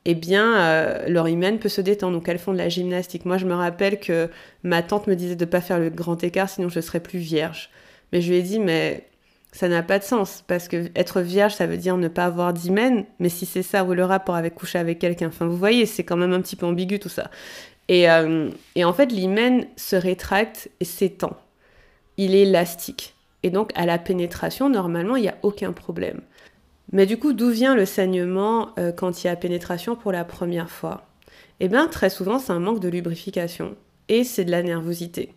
eh 0.06 0.14
bien, 0.14 0.56
euh, 0.56 1.08
leur 1.08 1.28
hymen 1.28 1.58
peut 1.58 1.68
se 1.68 1.80
détendre. 1.80 2.14
Donc, 2.16 2.28
elles 2.28 2.38
font 2.38 2.52
de 2.52 2.58
la 2.58 2.68
gymnastique. 2.70 3.26
Moi, 3.26 3.36
je 3.36 3.44
me 3.44 3.54
rappelle 3.54 4.00
que 4.00 4.30
ma 4.62 4.82
tante 4.82 5.06
me 5.06 5.14
disait 5.14 5.36
de 5.36 5.44
ne 5.44 5.50
pas 5.50 5.60
faire 5.60 5.78
le 5.78 5.90
grand 5.90 6.22
écart, 6.24 6.48
sinon 6.48 6.68
je 6.68 6.80
serais 6.80 7.00
plus 7.00 7.18
vierge. 7.18 7.70
Mais 8.12 8.20
je 8.20 8.30
lui 8.30 8.38
ai 8.38 8.42
dit, 8.42 8.58
mais 8.58 9.06
ça 9.52 9.68
n'a 9.68 9.82
pas 9.82 9.98
de 9.98 10.04
sens 10.04 10.44
parce 10.46 10.68
que 10.68 10.90
être 10.94 11.20
vierge, 11.20 11.54
ça 11.54 11.66
veut 11.66 11.78
dire 11.78 11.96
ne 11.96 12.08
pas 12.08 12.26
avoir 12.26 12.52
d'hymen. 12.52 13.04
Mais 13.18 13.28
si 13.28 13.46
c'est 13.46 13.62
ça 13.62 13.84
ou 13.84 13.94
le 13.94 14.04
rapport 14.04 14.34
avec 14.34 14.54
coucher 14.54 14.78
avec 14.78 14.98
quelqu'un, 14.98 15.28
enfin, 15.28 15.46
vous 15.46 15.56
voyez, 15.56 15.86
c'est 15.86 16.04
quand 16.04 16.16
même 16.16 16.32
un 16.32 16.40
petit 16.40 16.56
peu 16.56 16.66
ambigu 16.66 16.98
tout 16.98 17.08
ça. 17.08 17.30
Et, 17.88 18.10
euh, 18.10 18.50
et 18.74 18.84
en 18.84 18.92
fait, 18.92 19.06
l'hymen 19.06 19.66
se 19.76 19.96
rétracte 19.96 20.70
et 20.80 20.84
s'étend. 20.84 21.36
Il 22.16 22.34
est 22.34 22.42
élastique. 22.42 23.14
Et 23.42 23.50
donc, 23.50 23.70
à 23.76 23.86
la 23.86 23.98
pénétration, 23.98 24.68
normalement, 24.68 25.16
il 25.16 25.22
n'y 25.22 25.28
a 25.28 25.38
aucun 25.42 25.72
problème. 25.72 26.20
Mais 26.92 27.06
du 27.06 27.18
coup, 27.18 27.32
d'où 27.32 27.50
vient 27.50 27.74
le 27.74 27.84
saignement 27.84 28.70
euh, 28.78 28.92
quand 28.92 29.22
il 29.22 29.26
y 29.26 29.30
a 29.30 29.36
pénétration 29.36 29.96
pour 29.96 30.12
la 30.12 30.24
première 30.24 30.70
fois? 30.70 31.06
Eh 31.60 31.68
bien, 31.68 31.88
très 31.88 32.10
souvent, 32.10 32.38
c'est 32.38 32.52
un 32.52 32.60
manque 32.60 32.80
de 32.80 32.88
lubrification. 32.88 33.76
Et 34.08 34.24
c'est 34.24 34.44
de 34.44 34.50
la 34.50 34.62
nervosité. 34.62 35.32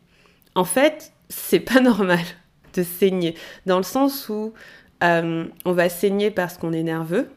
En 0.55 0.65
fait, 0.65 1.13
c'est 1.29 1.59
pas 1.59 1.79
normal 1.81 2.19
de 2.73 2.83
saigner, 2.83 3.35
dans 3.65 3.77
le 3.77 3.83
sens 3.83 4.29
où 4.29 4.53
euh, 5.03 5.45
on 5.65 5.71
va 5.71 5.89
saigner 5.89 6.31
parce 6.31 6.57
qu'on 6.57 6.73
est 6.73 6.83
nerveux, 6.83 7.29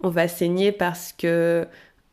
on 0.00 0.08
va 0.08 0.28
saigner 0.28 0.72
parce 0.72 1.12
que 1.12 1.66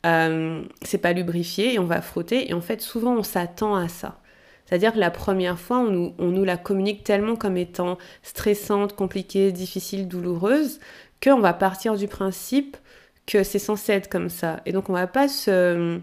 euh, 0.06 0.62
c'est 0.82 0.98
pas 0.98 1.14
lubrifié 1.14 1.74
et 1.74 1.80
on 1.80 1.86
va 1.86 2.02
frotter. 2.02 2.50
Et 2.50 2.54
en 2.54 2.62
fait, 2.62 2.82
souvent, 2.82 3.16
on 3.16 3.24
s'attend 3.24 3.76
à 3.76 3.88
ça. 3.88 4.20
C'est-à-dire 4.66 4.94
que 4.94 5.00
la 5.00 5.12
première 5.12 5.60
fois, 5.60 5.80
on 5.80 5.90
nous, 5.90 6.14
on 6.20 6.28
nous, 6.28 6.44
la 6.44 6.58
communique 6.58 7.04
tellement 7.04 7.36
comme 7.36 7.58
étant 7.58 7.98
stressante, 8.22 8.96
compliquée, 8.96 9.52
difficile, 9.52 10.08
douloureuse, 10.08 10.80
qu'on 11.24 11.40
va 11.40 11.54
partir 11.54 11.96
du 11.96 12.08
principe 12.08 12.78
que 13.26 13.44
c'est 13.44 13.60
censé 13.60 13.94
être 13.94 14.10
comme 14.10 14.30
ça. 14.30 14.62
Et 14.66 14.72
donc, 14.72 14.90
on 14.90 14.94
va 14.94 15.08
pas 15.08 15.28
se 15.28 16.00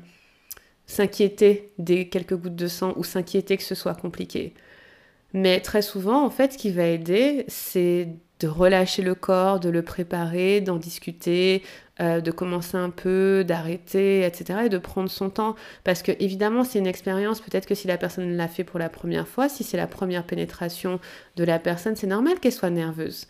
s'inquiéter 0.87 1.73
des 1.79 2.09
quelques 2.09 2.37
gouttes 2.37 2.57
de 2.57 2.69
sang 2.69 2.93
ou 2.97 3.05
s'inquiéter 3.05 3.57
que 3.57 3.63
ce 3.63 3.75
soit 3.75 3.95
compliqué. 3.95 4.55
Mais 5.33 5.61
très 5.61 5.83
souvent, 5.83 6.25
en 6.25 6.31
fait, 6.31 6.55
ce 6.55 6.59
qui 6.59 6.71
va 6.71 6.87
aider, 6.87 7.45
c'est 7.49 8.09
de 8.41 8.49
relâcher 8.49 9.03
le 9.03 9.15
corps, 9.15 9.61
de 9.61 9.69
le 9.71 9.83
préparer, 9.83 10.61
d'en 10.61 10.77
discuter, 10.77 11.63
euh, 12.01 12.21
de 12.21 12.31
commencer 12.31 12.77
un 12.77 12.91
peu, 12.91 13.45
d'arrêter, 13.47 14.25
etc. 14.27 14.61
et 14.67 14.69
de 14.69 14.79
prendre 14.79 15.11
son 15.11 15.31
temps. 15.31 15.57
Parce 15.85 16.03
que 16.03 16.13
évidemment, 16.21 16.65
c'est 16.65 16.79
une 16.79 16.87
expérience, 16.87 17.41
peut-être 17.41 17.67
que 17.67 17.75
si 17.75 17.87
la 17.87 17.97
personne 17.97 18.37
l'a 18.37 18.49
fait 18.49 18.65
pour 18.65 18.79
la 18.79 18.91
première 18.91 19.27
fois, 19.27 19.49
si 19.49 19.65
c'est 19.65 19.79
la 19.79 19.87
première 19.87 20.25
pénétration 20.25 21.01
de 21.37 21.45
la 21.45 21.59
personne, 21.59 21.97
c'est 21.97 22.07
normal 22.07 22.39
qu'elle 22.41 22.53
soit 22.53 22.71
nerveuse. 22.71 23.27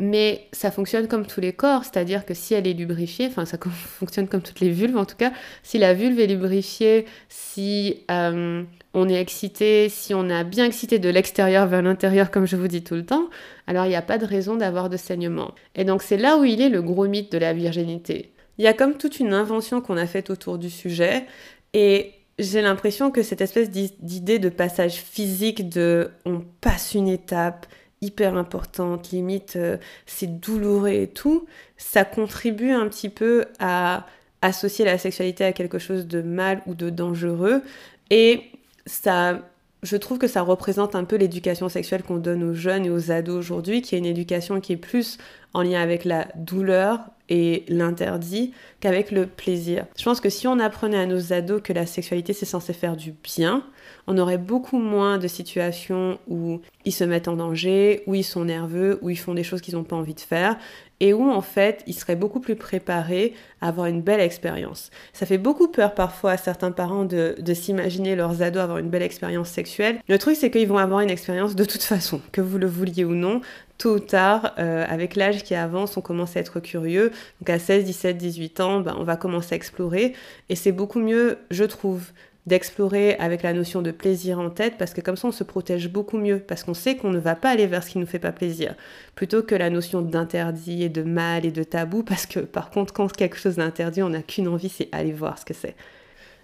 Mais 0.00 0.48
ça 0.52 0.70
fonctionne 0.70 1.06
comme 1.06 1.26
tous 1.26 1.40
les 1.40 1.52
corps, 1.52 1.84
c'est-à-dire 1.84 2.24
que 2.26 2.34
si 2.34 2.54
elle 2.54 2.66
est 2.66 2.72
lubrifiée, 2.72 3.26
enfin 3.28 3.44
ça 3.44 3.58
fonctionne 3.98 4.26
comme 4.26 4.42
toutes 4.42 4.60
les 4.60 4.70
vulves 4.70 4.96
en 4.96 5.04
tout 5.04 5.16
cas, 5.16 5.32
si 5.62 5.78
la 5.78 5.94
vulve 5.94 6.18
est 6.18 6.26
lubrifiée, 6.26 7.06
si 7.28 8.02
euh, 8.10 8.64
on 8.94 9.08
est 9.08 9.20
excité, 9.20 9.88
si 9.88 10.12
on 10.14 10.28
a 10.28 10.44
bien 10.44 10.64
excité 10.64 10.98
de 10.98 11.08
l'extérieur 11.08 11.66
vers 11.66 11.82
l'intérieur, 11.82 12.30
comme 12.30 12.46
je 12.46 12.56
vous 12.56 12.68
dis 12.68 12.82
tout 12.82 12.94
le 12.94 13.06
temps, 13.06 13.28
alors 13.66 13.84
il 13.84 13.90
n'y 13.90 13.96
a 13.96 14.02
pas 14.02 14.18
de 14.18 14.26
raison 14.26 14.56
d'avoir 14.56 14.90
de 14.90 14.96
saignement. 14.96 15.54
Et 15.76 15.84
donc 15.84 16.02
c'est 16.02 16.16
là 16.16 16.36
où 16.36 16.44
il 16.44 16.60
est 16.60 16.68
le 16.68 16.82
gros 16.82 17.06
mythe 17.06 17.30
de 17.30 17.38
la 17.38 17.52
virginité. 17.52 18.32
Il 18.58 18.64
y 18.64 18.68
a 18.68 18.74
comme 18.74 18.94
toute 18.94 19.20
une 19.20 19.32
invention 19.32 19.80
qu'on 19.80 19.96
a 19.96 20.06
faite 20.06 20.30
autour 20.30 20.58
du 20.58 20.68
sujet, 20.68 21.26
et 21.74 22.12
j'ai 22.38 22.62
l'impression 22.62 23.10
que 23.10 23.22
cette 23.22 23.40
espèce 23.40 23.70
d'idée 23.70 24.38
de 24.38 24.48
passage 24.48 24.94
physique 24.94 25.68
de 25.68 26.10
on 26.24 26.42
passe 26.60 26.94
une 26.94 27.08
étape 27.08 27.66
hyper 28.02 28.36
importante, 28.36 29.10
limite 29.10 29.54
euh, 29.56 29.78
c'est 30.06 30.40
douloureux 30.40 30.90
et 30.90 31.06
tout, 31.06 31.46
ça 31.76 32.04
contribue 32.04 32.70
un 32.70 32.88
petit 32.88 33.08
peu 33.08 33.46
à 33.58 34.06
associer 34.42 34.84
la 34.84 34.98
sexualité 34.98 35.44
à 35.44 35.52
quelque 35.52 35.78
chose 35.78 36.06
de 36.06 36.20
mal 36.20 36.62
ou 36.66 36.74
de 36.74 36.90
dangereux. 36.90 37.62
Et 38.10 38.42
ça, 38.84 39.38
je 39.82 39.96
trouve 39.96 40.18
que 40.18 40.26
ça 40.26 40.42
représente 40.42 40.94
un 40.94 41.04
peu 41.04 41.16
l'éducation 41.16 41.68
sexuelle 41.68 42.02
qu'on 42.02 42.18
donne 42.18 42.42
aux 42.42 42.54
jeunes 42.54 42.84
et 42.84 42.90
aux 42.90 43.10
ados 43.10 43.38
aujourd'hui, 43.38 43.82
qui 43.82 43.94
est 43.94 43.98
une 43.98 44.06
éducation 44.06 44.60
qui 44.60 44.72
est 44.72 44.76
plus 44.76 45.18
en 45.54 45.62
lien 45.62 45.80
avec 45.80 46.04
la 46.04 46.28
douleur 46.34 47.00
et 47.28 47.64
l'interdit 47.68 48.52
qu'avec 48.80 49.10
le 49.10 49.26
plaisir. 49.26 49.86
Je 49.96 50.04
pense 50.04 50.20
que 50.20 50.28
si 50.28 50.46
on 50.46 50.58
apprenait 50.58 50.98
à 50.98 51.06
nos 51.06 51.32
ados 51.32 51.62
que 51.62 51.72
la 51.72 51.86
sexualité 51.86 52.32
c'est 52.32 52.46
censé 52.46 52.72
faire 52.72 52.96
du 52.96 53.12
bien, 53.12 53.64
on 54.06 54.18
aurait 54.18 54.38
beaucoup 54.38 54.78
moins 54.78 55.18
de 55.18 55.28
situations 55.28 56.18
où 56.28 56.60
ils 56.84 56.92
se 56.92 57.04
mettent 57.04 57.28
en 57.28 57.36
danger, 57.36 58.02
où 58.06 58.14
ils 58.14 58.24
sont 58.24 58.44
nerveux, 58.44 58.98
où 59.02 59.10
ils 59.10 59.18
font 59.18 59.34
des 59.34 59.44
choses 59.44 59.60
qu'ils 59.60 59.74
n'ont 59.74 59.84
pas 59.84 59.96
envie 59.96 60.14
de 60.14 60.20
faire, 60.20 60.58
et 61.02 61.12
où 61.12 61.28
en 61.28 61.42
fait 61.42 61.82
ils 61.88 61.94
seraient 61.94 62.16
beaucoup 62.16 62.38
plus 62.38 62.54
préparés 62.54 63.34
à 63.60 63.68
avoir 63.68 63.86
une 63.88 64.00
belle 64.00 64.20
expérience. 64.20 64.90
Ça 65.12 65.26
fait 65.26 65.36
beaucoup 65.36 65.66
peur 65.66 65.94
parfois 65.94 66.30
à 66.30 66.36
certains 66.36 66.70
parents 66.70 67.04
de, 67.04 67.34
s'imaginer 67.52 68.14
leurs 68.14 68.40
ados 68.40 68.62
avoir 68.62 68.78
une 68.78 68.88
belle 68.88 69.02
expérience 69.02 69.48
sexuelle. 69.48 69.98
Le 70.08 70.16
truc 70.16 70.36
c'est 70.36 70.50
qu'ils 70.50 70.68
vont 70.68 70.78
avoir 70.78 71.00
une 71.00 71.10
expérience 71.10 71.56
de 71.56 71.64
toute 71.64 71.82
façon, 71.82 72.20
que 72.30 72.40
vous 72.40 72.56
le 72.56 72.68
vouliez 72.68 73.04
ou 73.04 73.14
non, 73.14 73.40
tôt 73.78 73.96
ou 73.96 73.98
tard, 73.98 74.54
euh, 74.60 74.84
avec 74.88 75.16
l'âge 75.16 75.42
qui 75.42 75.56
avance, 75.56 75.96
on 75.96 76.02
commence 76.02 76.36
à 76.36 76.40
être 76.40 76.60
curieux. 76.60 77.10
Donc 77.40 77.50
à 77.50 77.58
16, 77.58 77.84
17, 77.84 78.16
18 78.16 78.60
ans, 78.60 78.80
ben, 78.80 78.94
on 78.96 79.02
va 79.02 79.16
commencer 79.16 79.54
à 79.54 79.56
explorer. 79.56 80.14
Et 80.48 80.54
c'est 80.54 80.70
beaucoup 80.70 81.00
mieux, 81.00 81.38
je 81.50 81.64
trouve, 81.64 82.12
d'explorer 82.46 83.14
avec 83.16 83.42
la 83.42 83.52
notion 83.52 83.82
de 83.82 83.90
plaisir 83.90 84.40
en 84.40 84.50
tête, 84.50 84.74
parce 84.78 84.92
que 84.94 85.00
comme 85.00 85.16
ça 85.16 85.28
on 85.28 85.32
se 85.32 85.44
protège 85.44 85.88
beaucoup 85.88 86.18
mieux, 86.18 86.40
parce 86.40 86.64
qu'on 86.64 86.74
sait 86.74 86.96
qu'on 86.96 87.10
ne 87.10 87.18
va 87.18 87.36
pas 87.36 87.50
aller 87.50 87.66
vers 87.66 87.84
ce 87.84 87.90
qui 87.90 87.98
nous 87.98 88.06
fait 88.06 88.18
pas 88.18 88.32
plaisir, 88.32 88.74
plutôt 89.14 89.42
que 89.42 89.54
la 89.54 89.70
notion 89.70 90.02
d'interdit 90.02 90.82
et 90.82 90.88
de 90.88 91.02
mal 91.02 91.46
et 91.46 91.52
de 91.52 91.62
tabou, 91.62 92.02
parce 92.04 92.26
que 92.26 92.40
par 92.40 92.70
contre 92.70 92.92
quand 92.92 93.12
quelque 93.12 93.36
chose 93.36 93.56
d'interdit, 93.56 94.02
on 94.02 94.10
n'a 94.10 94.22
qu'une 94.22 94.48
envie, 94.48 94.68
c'est 94.68 94.88
aller 94.92 95.12
voir 95.12 95.38
ce 95.38 95.44
que 95.44 95.54
c'est. 95.54 95.76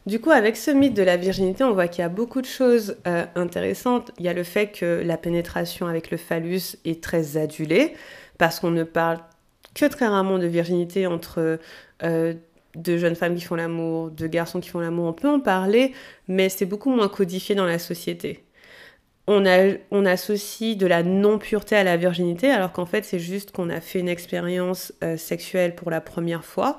Du 0.07 0.21
coup, 0.21 0.31
avec 0.31 0.57
ce 0.57 0.71
mythe 0.71 0.95
de 0.95 1.03
la 1.03 1.19
virginité, 1.19 1.65
on 1.65 1.75
voit 1.75 1.87
qu'il 1.87 2.01
y 2.01 2.05
a 2.05 2.09
beaucoup 2.09 2.41
de 2.41 2.47
choses 2.47 2.97
euh, 3.07 3.27
intéressantes. 3.35 4.11
Il 4.19 4.25
y 4.25 4.29
a 4.29 4.33
le 4.33 4.43
fait 4.43 4.69
que 4.69 5.03
la 5.05 5.19
pénétration 5.19 5.87
avec 5.87 6.11
le 6.11 6.17
phallus 6.17 6.77
est 6.87 7.03
très 7.03 7.37
adulée, 7.37 7.95
parce 8.39 8.59
qu'on 8.59 8.71
ne 8.71 8.85
parle 8.85 9.19
que 9.75 9.85
très 9.85 10.07
rarement 10.07 10.39
de 10.39 10.47
virginité 10.47 11.07
entre 11.07 11.59
euh, 12.03 12.35
de 12.83 12.97
jeunes 12.97 13.15
femmes 13.15 13.35
qui 13.35 13.43
font 13.43 13.57
l'amour, 13.57 14.11
de 14.11 14.27
garçons 14.27 14.61
qui 14.61 14.69
font 14.69 14.81
l'amour, 14.81 15.07
on 15.07 15.13
peut 15.13 15.29
en 15.29 15.41
parler, 15.41 15.93
mais 16.29 16.49
c'est 16.49 16.67
beaucoup 16.67 16.91
moins 16.91 17.09
codifié 17.09 17.55
dans 17.55 17.67
la 17.67 17.79
société. 17.79 18.45
On, 19.27 19.45
a, 19.45 19.75
on 19.91 20.07
associe 20.07 20.77
de 20.77 20.87
la 20.87 21.03
non-pureté 21.03 21.77
à 21.77 21.85
la 21.85 21.97
virginité, 21.97 22.51
alors 22.51 22.73
qu'en 22.73 22.87
fait 22.87 23.05
c'est 23.05 23.19
juste 23.19 23.53
qu'on 23.53 23.69
a 23.69 23.81
fait 23.81 24.01
une 24.01 24.09
expérience 24.09 24.93
euh, 25.05 25.17
sexuelle 25.17 25.75
pour 25.75 25.91
la 25.91 26.01
première 26.01 26.45
fois. 26.45 26.79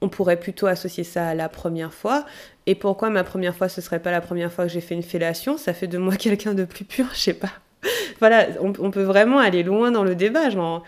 On 0.00 0.08
pourrait 0.08 0.38
plutôt 0.38 0.66
associer 0.66 1.04
ça 1.04 1.28
à 1.28 1.34
la 1.34 1.48
première 1.48 1.94
fois. 1.94 2.26
Et 2.66 2.74
pourquoi 2.74 3.08
ma 3.08 3.24
première 3.24 3.54
fois 3.54 3.68
ce 3.68 3.80
serait 3.80 4.00
pas 4.00 4.10
la 4.10 4.20
première 4.20 4.52
fois 4.52 4.66
que 4.66 4.72
j'ai 4.72 4.80
fait 4.80 4.94
une 4.94 5.02
fellation? 5.02 5.56
Ça 5.56 5.72
fait 5.72 5.86
de 5.86 5.98
moi 5.98 6.16
quelqu'un 6.18 6.54
de 6.54 6.64
plus 6.64 6.84
pur, 6.84 7.06
je 7.14 7.20
sais 7.20 7.34
pas. 7.34 7.52
voilà, 8.18 8.48
on, 8.60 8.72
on, 8.80 8.90
peut 8.90 9.04
vraiment 9.04 9.38
aller 9.38 9.62
loin 9.62 9.90
dans 9.92 10.04
le 10.04 10.14
débat. 10.14 10.50
Genre, 10.50 10.82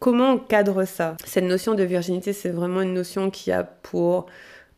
Comment 0.00 0.32
on 0.32 0.38
cadre 0.38 0.84
ça? 0.84 1.16
Cette 1.24 1.44
notion 1.44 1.74
de 1.74 1.82
virginité, 1.82 2.32
c'est 2.32 2.50
vraiment 2.50 2.82
une 2.82 2.94
notion 2.94 3.30
qui 3.30 3.52
a 3.52 3.64
pour 3.64 4.26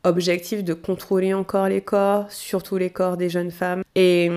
objectif 0.07 0.63
de 0.65 0.75
contrôler 0.75 1.35
encore 1.35 1.69
les 1.69 1.81
corps, 1.81 2.31
surtout 2.31 2.77
les 2.77 2.91
corps 2.91 3.17
des 3.17 3.29
jeunes 3.29 3.51
femmes. 3.51 3.83
Et, 3.95 4.31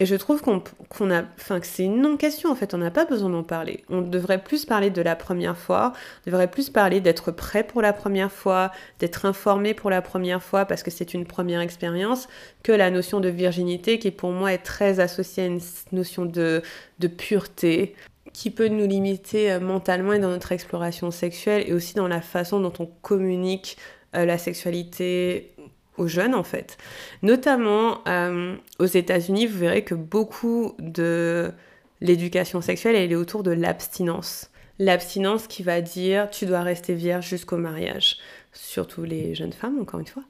je 0.00 0.14
trouve 0.14 0.40
qu'on 0.40 1.10
a, 1.10 1.24
enfin 1.40 1.58
que 1.58 1.66
c'est 1.66 1.82
une 1.82 2.00
non-question 2.00 2.52
en 2.52 2.54
fait, 2.54 2.72
on 2.72 2.78
n'a 2.78 2.92
pas 2.92 3.04
besoin 3.04 3.30
d'en 3.30 3.42
parler. 3.42 3.82
On 3.88 4.00
devrait 4.00 4.40
plus 4.40 4.64
parler 4.64 4.90
de 4.90 5.02
la 5.02 5.16
première 5.16 5.56
fois, 5.56 5.92
on 6.24 6.30
devrait 6.30 6.48
plus 6.48 6.70
parler 6.70 7.00
d'être 7.00 7.32
prêt 7.32 7.64
pour 7.64 7.82
la 7.82 7.92
première 7.92 8.30
fois, 8.30 8.70
d'être 9.00 9.24
informé 9.24 9.74
pour 9.74 9.90
la 9.90 10.00
première 10.00 10.40
fois 10.40 10.66
parce 10.66 10.84
que 10.84 10.92
c'est 10.92 11.14
une 11.14 11.26
première 11.26 11.60
expérience, 11.60 12.28
que 12.62 12.70
la 12.70 12.92
notion 12.92 13.18
de 13.18 13.28
virginité 13.28 13.98
qui 13.98 14.12
pour 14.12 14.30
moi 14.30 14.52
est 14.52 14.58
très 14.58 15.00
associée 15.00 15.42
à 15.42 15.46
une 15.46 15.60
notion 15.90 16.26
de, 16.26 16.62
de 17.00 17.08
pureté, 17.08 17.96
qui 18.32 18.50
peut 18.50 18.68
nous 18.68 18.86
limiter 18.86 19.52
euh, 19.52 19.60
mentalement 19.60 20.12
et 20.12 20.18
dans 20.18 20.30
notre 20.30 20.52
exploration 20.52 21.10
sexuelle 21.10 21.64
et 21.66 21.72
aussi 21.72 21.94
dans 21.94 22.08
la 22.08 22.20
façon 22.20 22.60
dont 22.60 22.72
on 22.78 22.86
communique 22.86 23.76
euh, 24.16 24.24
la 24.24 24.38
sexualité 24.38 25.54
aux 25.96 26.06
jeunes 26.06 26.34
en 26.34 26.44
fait. 26.44 26.78
Notamment 27.22 28.06
euh, 28.06 28.56
aux 28.78 28.86
États-Unis, 28.86 29.46
vous 29.46 29.58
verrez 29.58 29.82
que 29.82 29.94
beaucoup 29.94 30.74
de 30.78 31.52
l'éducation 32.00 32.60
sexuelle 32.60 32.94
elle 32.96 33.12
est 33.12 33.16
autour 33.16 33.42
de 33.42 33.50
l'abstinence. 33.50 34.50
L'abstinence 34.78 35.48
qui 35.48 35.62
va 35.62 35.80
dire 35.80 36.30
tu 36.30 36.46
dois 36.46 36.62
rester 36.62 36.94
vierge 36.94 37.28
jusqu'au 37.28 37.56
mariage, 37.56 38.18
surtout 38.52 39.02
les 39.02 39.34
jeunes 39.34 39.52
femmes 39.52 39.80
encore 39.80 40.00
une 40.00 40.06
fois. 40.06 40.22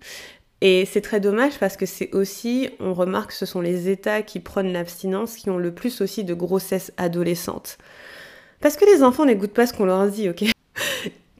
Et 0.60 0.86
c'est 0.86 1.00
très 1.00 1.20
dommage 1.20 1.58
parce 1.60 1.76
que 1.76 1.86
c'est 1.86 2.12
aussi, 2.14 2.68
on 2.80 2.92
remarque 2.92 3.30
que 3.30 3.36
ce 3.36 3.46
sont 3.46 3.60
les 3.60 3.88
États 3.88 4.22
qui 4.22 4.40
prônent 4.40 4.72
l'abstinence 4.72 5.36
qui 5.36 5.50
ont 5.50 5.58
le 5.58 5.72
plus 5.72 6.00
aussi 6.00 6.24
de 6.24 6.34
grossesses 6.34 6.92
adolescentes. 6.96 7.78
Parce 8.60 8.76
que 8.76 8.84
les 8.84 9.04
enfants 9.04 9.24
n'écoutent 9.24 9.54
pas 9.54 9.66
ce 9.66 9.72
qu'on 9.72 9.84
leur 9.84 10.08
dit, 10.08 10.28
ok? 10.28 10.44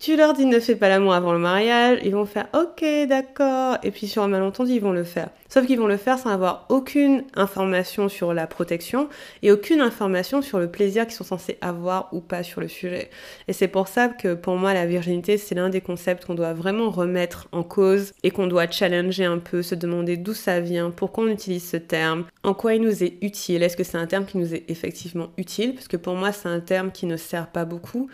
Tu 0.00 0.16
leur 0.16 0.32
dis 0.32 0.46
ne 0.46 0.60
fais 0.60 0.76
pas 0.76 0.88
l'amour 0.88 1.12
avant 1.12 1.32
le 1.32 1.38
mariage, 1.38 1.98
ils 2.04 2.12
vont 2.12 2.24
faire 2.24 2.46
ok 2.54 2.84
d'accord, 3.08 3.78
et 3.82 3.90
puis 3.90 4.06
sur 4.06 4.22
un 4.22 4.28
malentendu 4.28 4.72
ils 4.72 4.80
vont 4.80 4.92
le 4.92 5.04
faire. 5.04 5.28
Sauf 5.48 5.66
qu'ils 5.66 5.78
vont 5.78 5.86
le 5.86 5.96
faire 5.96 6.18
sans 6.18 6.30
avoir 6.30 6.66
aucune 6.68 7.24
information 7.34 8.08
sur 8.08 8.34
la 8.34 8.46
protection 8.46 9.08
et 9.42 9.50
aucune 9.50 9.80
information 9.80 10.42
sur 10.42 10.58
le 10.58 10.70
plaisir 10.70 11.06
qu'ils 11.06 11.16
sont 11.16 11.24
censés 11.24 11.56
avoir 11.62 12.08
ou 12.12 12.20
pas 12.20 12.42
sur 12.42 12.60
le 12.60 12.68
sujet. 12.68 13.10
Et 13.48 13.52
c'est 13.52 13.68
pour 13.68 13.88
ça 13.88 14.08
que 14.08 14.34
pour 14.34 14.56
moi 14.56 14.74
la 14.74 14.86
virginité 14.86 15.38
c'est 15.38 15.54
l'un 15.54 15.70
des 15.70 15.80
concepts 15.80 16.26
qu'on 16.26 16.34
doit 16.34 16.52
vraiment 16.52 16.90
remettre 16.90 17.48
en 17.52 17.62
cause 17.62 18.12
et 18.22 18.30
qu'on 18.30 18.46
doit 18.46 18.70
challenger 18.70 19.24
un 19.24 19.38
peu, 19.38 19.62
se 19.62 19.74
demander 19.74 20.16
d'où 20.16 20.34
ça 20.34 20.60
vient, 20.60 20.90
pourquoi 20.90 21.24
on 21.24 21.28
utilise 21.28 21.68
ce 21.68 21.76
terme, 21.76 22.24
en 22.42 22.54
quoi 22.54 22.74
il 22.74 22.82
nous 22.82 23.02
est 23.02 23.14
utile, 23.22 23.62
est-ce 23.62 23.76
que 23.76 23.84
c'est 23.84 23.98
un 23.98 24.06
terme 24.06 24.26
qui 24.26 24.38
nous 24.38 24.54
est 24.54 24.64
effectivement 24.68 25.30
utile, 25.38 25.74
parce 25.74 25.88
que 25.88 25.96
pour 25.96 26.14
moi 26.14 26.32
c'est 26.32 26.48
un 26.48 26.60
terme 26.60 26.92
qui 26.92 27.06
ne 27.06 27.16
sert 27.16 27.48
pas 27.48 27.64
beaucoup 27.64 28.08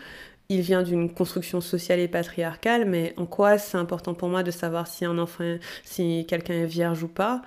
il 0.49 0.61
vient 0.61 0.83
d'une 0.83 1.11
construction 1.11 1.61
sociale 1.61 1.99
et 1.99 2.07
patriarcale, 2.07 2.85
mais 2.85 3.13
en 3.17 3.25
quoi 3.25 3.57
c'est 3.57 3.77
important 3.77 4.13
pour 4.13 4.29
moi 4.29 4.43
de 4.43 4.51
savoir 4.51 4.87
si 4.87 5.05
un 5.05 5.17
enfant, 5.17 5.57
si 5.83 6.25
quelqu'un 6.27 6.53
est 6.53 6.65
vierge 6.65 7.03
ou 7.03 7.07
pas? 7.07 7.41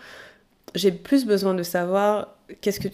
J'ai 0.75 0.93
plus 0.93 1.25
besoin 1.25 1.55
de 1.55 1.63
savoir 1.63 2.37
qu'est-ce 2.61 2.81
que, 2.81 2.89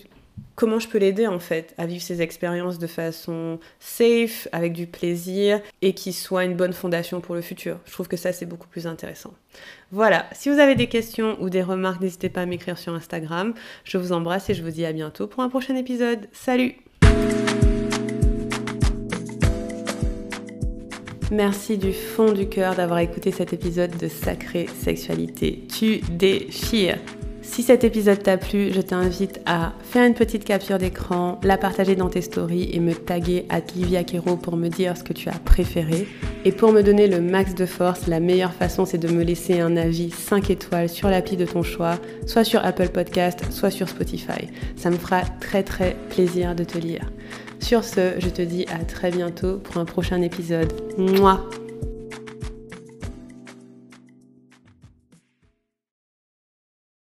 comment 0.54 0.78
je 0.78 0.88
peux 0.88 0.98
l'aider 0.98 1.26
en 1.26 1.38
fait 1.38 1.74
à 1.78 1.86
vivre 1.86 2.02
ces 2.02 2.22
expériences 2.22 2.78
de 2.78 2.86
façon 2.86 3.58
safe, 3.80 4.46
avec 4.52 4.72
du 4.72 4.86
plaisir 4.86 5.60
et 5.82 5.94
qui 5.94 6.12
soit 6.12 6.44
une 6.44 6.54
bonne 6.54 6.72
fondation 6.72 7.20
pour 7.20 7.34
le 7.34 7.40
futur. 7.40 7.78
Je 7.86 7.92
trouve 7.92 8.08
que 8.08 8.16
ça 8.16 8.32
c'est 8.32 8.46
beaucoup 8.46 8.68
plus 8.68 8.86
intéressant. 8.86 9.32
Voilà, 9.90 10.26
si 10.32 10.50
vous 10.50 10.58
avez 10.58 10.74
des 10.74 10.88
questions 10.88 11.36
ou 11.40 11.50
des 11.50 11.62
remarques, 11.62 12.00
n'hésitez 12.00 12.28
pas 12.28 12.42
à 12.42 12.46
m'écrire 12.46 12.78
sur 12.78 12.94
Instagram. 12.94 13.54
Je 13.84 13.98
vous 13.98 14.12
embrasse 14.12 14.50
et 14.50 14.54
je 14.54 14.62
vous 14.62 14.70
dis 14.70 14.84
à 14.84 14.92
bientôt 14.92 15.26
pour 15.26 15.42
un 15.42 15.48
prochain 15.48 15.76
épisode. 15.76 16.28
Salut 16.32 16.76
Merci 21.34 21.78
du 21.78 21.92
fond 21.92 22.30
du 22.30 22.48
cœur 22.48 22.76
d'avoir 22.76 23.00
écouté 23.00 23.32
cet 23.32 23.52
épisode 23.52 23.96
de 23.96 24.06
Sacrée 24.06 24.68
Sexualité. 24.68 25.64
Tu 25.68 25.98
déchires. 26.12 26.98
Si 27.42 27.64
cet 27.64 27.82
épisode 27.82 28.22
t'a 28.22 28.38
plu, 28.38 28.72
je 28.72 28.80
t'invite 28.80 29.40
à 29.44 29.72
faire 29.82 30.06
une 30.06 30.14
petite 30.14 30.44
capture 30.44 30.78
d'écran, 30.78 31.40
la 31.42 31.58
partager 31.58 31.96
dans 31.96 32.08
tes 32.08 32.20
stories 32.20 32.70
et 32.72 32.78
me 32.78 32.94
taguer 32.94 33.46
à 33.48 33.58
Livia 33.58 34.04
Kero 34.04 34.36
pour 34.36 34.56
me 34.56 34.68
dire 34.68 34.96
ce 34.96 35.02
que 35.02 35.12
tu 35.12 35.28
as 35.28 35.40
préféré. 35.44 36.06
Et 36.44 36.52
pour 36.52 36.70
me 36.70 36.82
donner 36.82 37.08
le 37.08 37.20
max 37.20 37.56
de 37.56 37.66
force, 37.66 38.06
la 38.06 38.20
meilleure 38.20 38.54
façon 38.54 38.86
c'est 38.86 38.98
de 38.98 39.08
me 39.08 39.24
laisser 39.24 39.58
un 39.58 39.76
avis 39.76 40.12
5 40.12 40.50
étoiles 40.50 40.88
sur 40.88 41.08
l'appli 41.08 41.36
de 41.36 41.46
ton 41.46 41.64
choix, 41.64 41.98
soit 42.26 42.44
sur 42.44 42.64
Apple 42.64 42.90
Podcast, 42.90 43.40
soit 43.50 43.72
sur 43.72 43.88
Spotify. 43.88 44.46
Ça 44.76 44.88
me 44.88 44.96
fera 44.96 45.22
très 45.40 45.64
très 45.64 45.96
plaisir 46.10 46.54
de 46.54 46.62
te 46.62 46.78
lire. 46.78 47.10
Sur 47.64 47.82
ce, 47.82 48.12
je 48.18 48.28
te 48.28 48.42
dis 48.42 48.66
à 48.66 48.84
très 48.84 49.10
bientôt 49.10 49.56
pour 49.56 49.78
un 49.78 49.86
prochain 49.86 50.20
épisode. 50.20 50.70
Moi. 50.98 51.48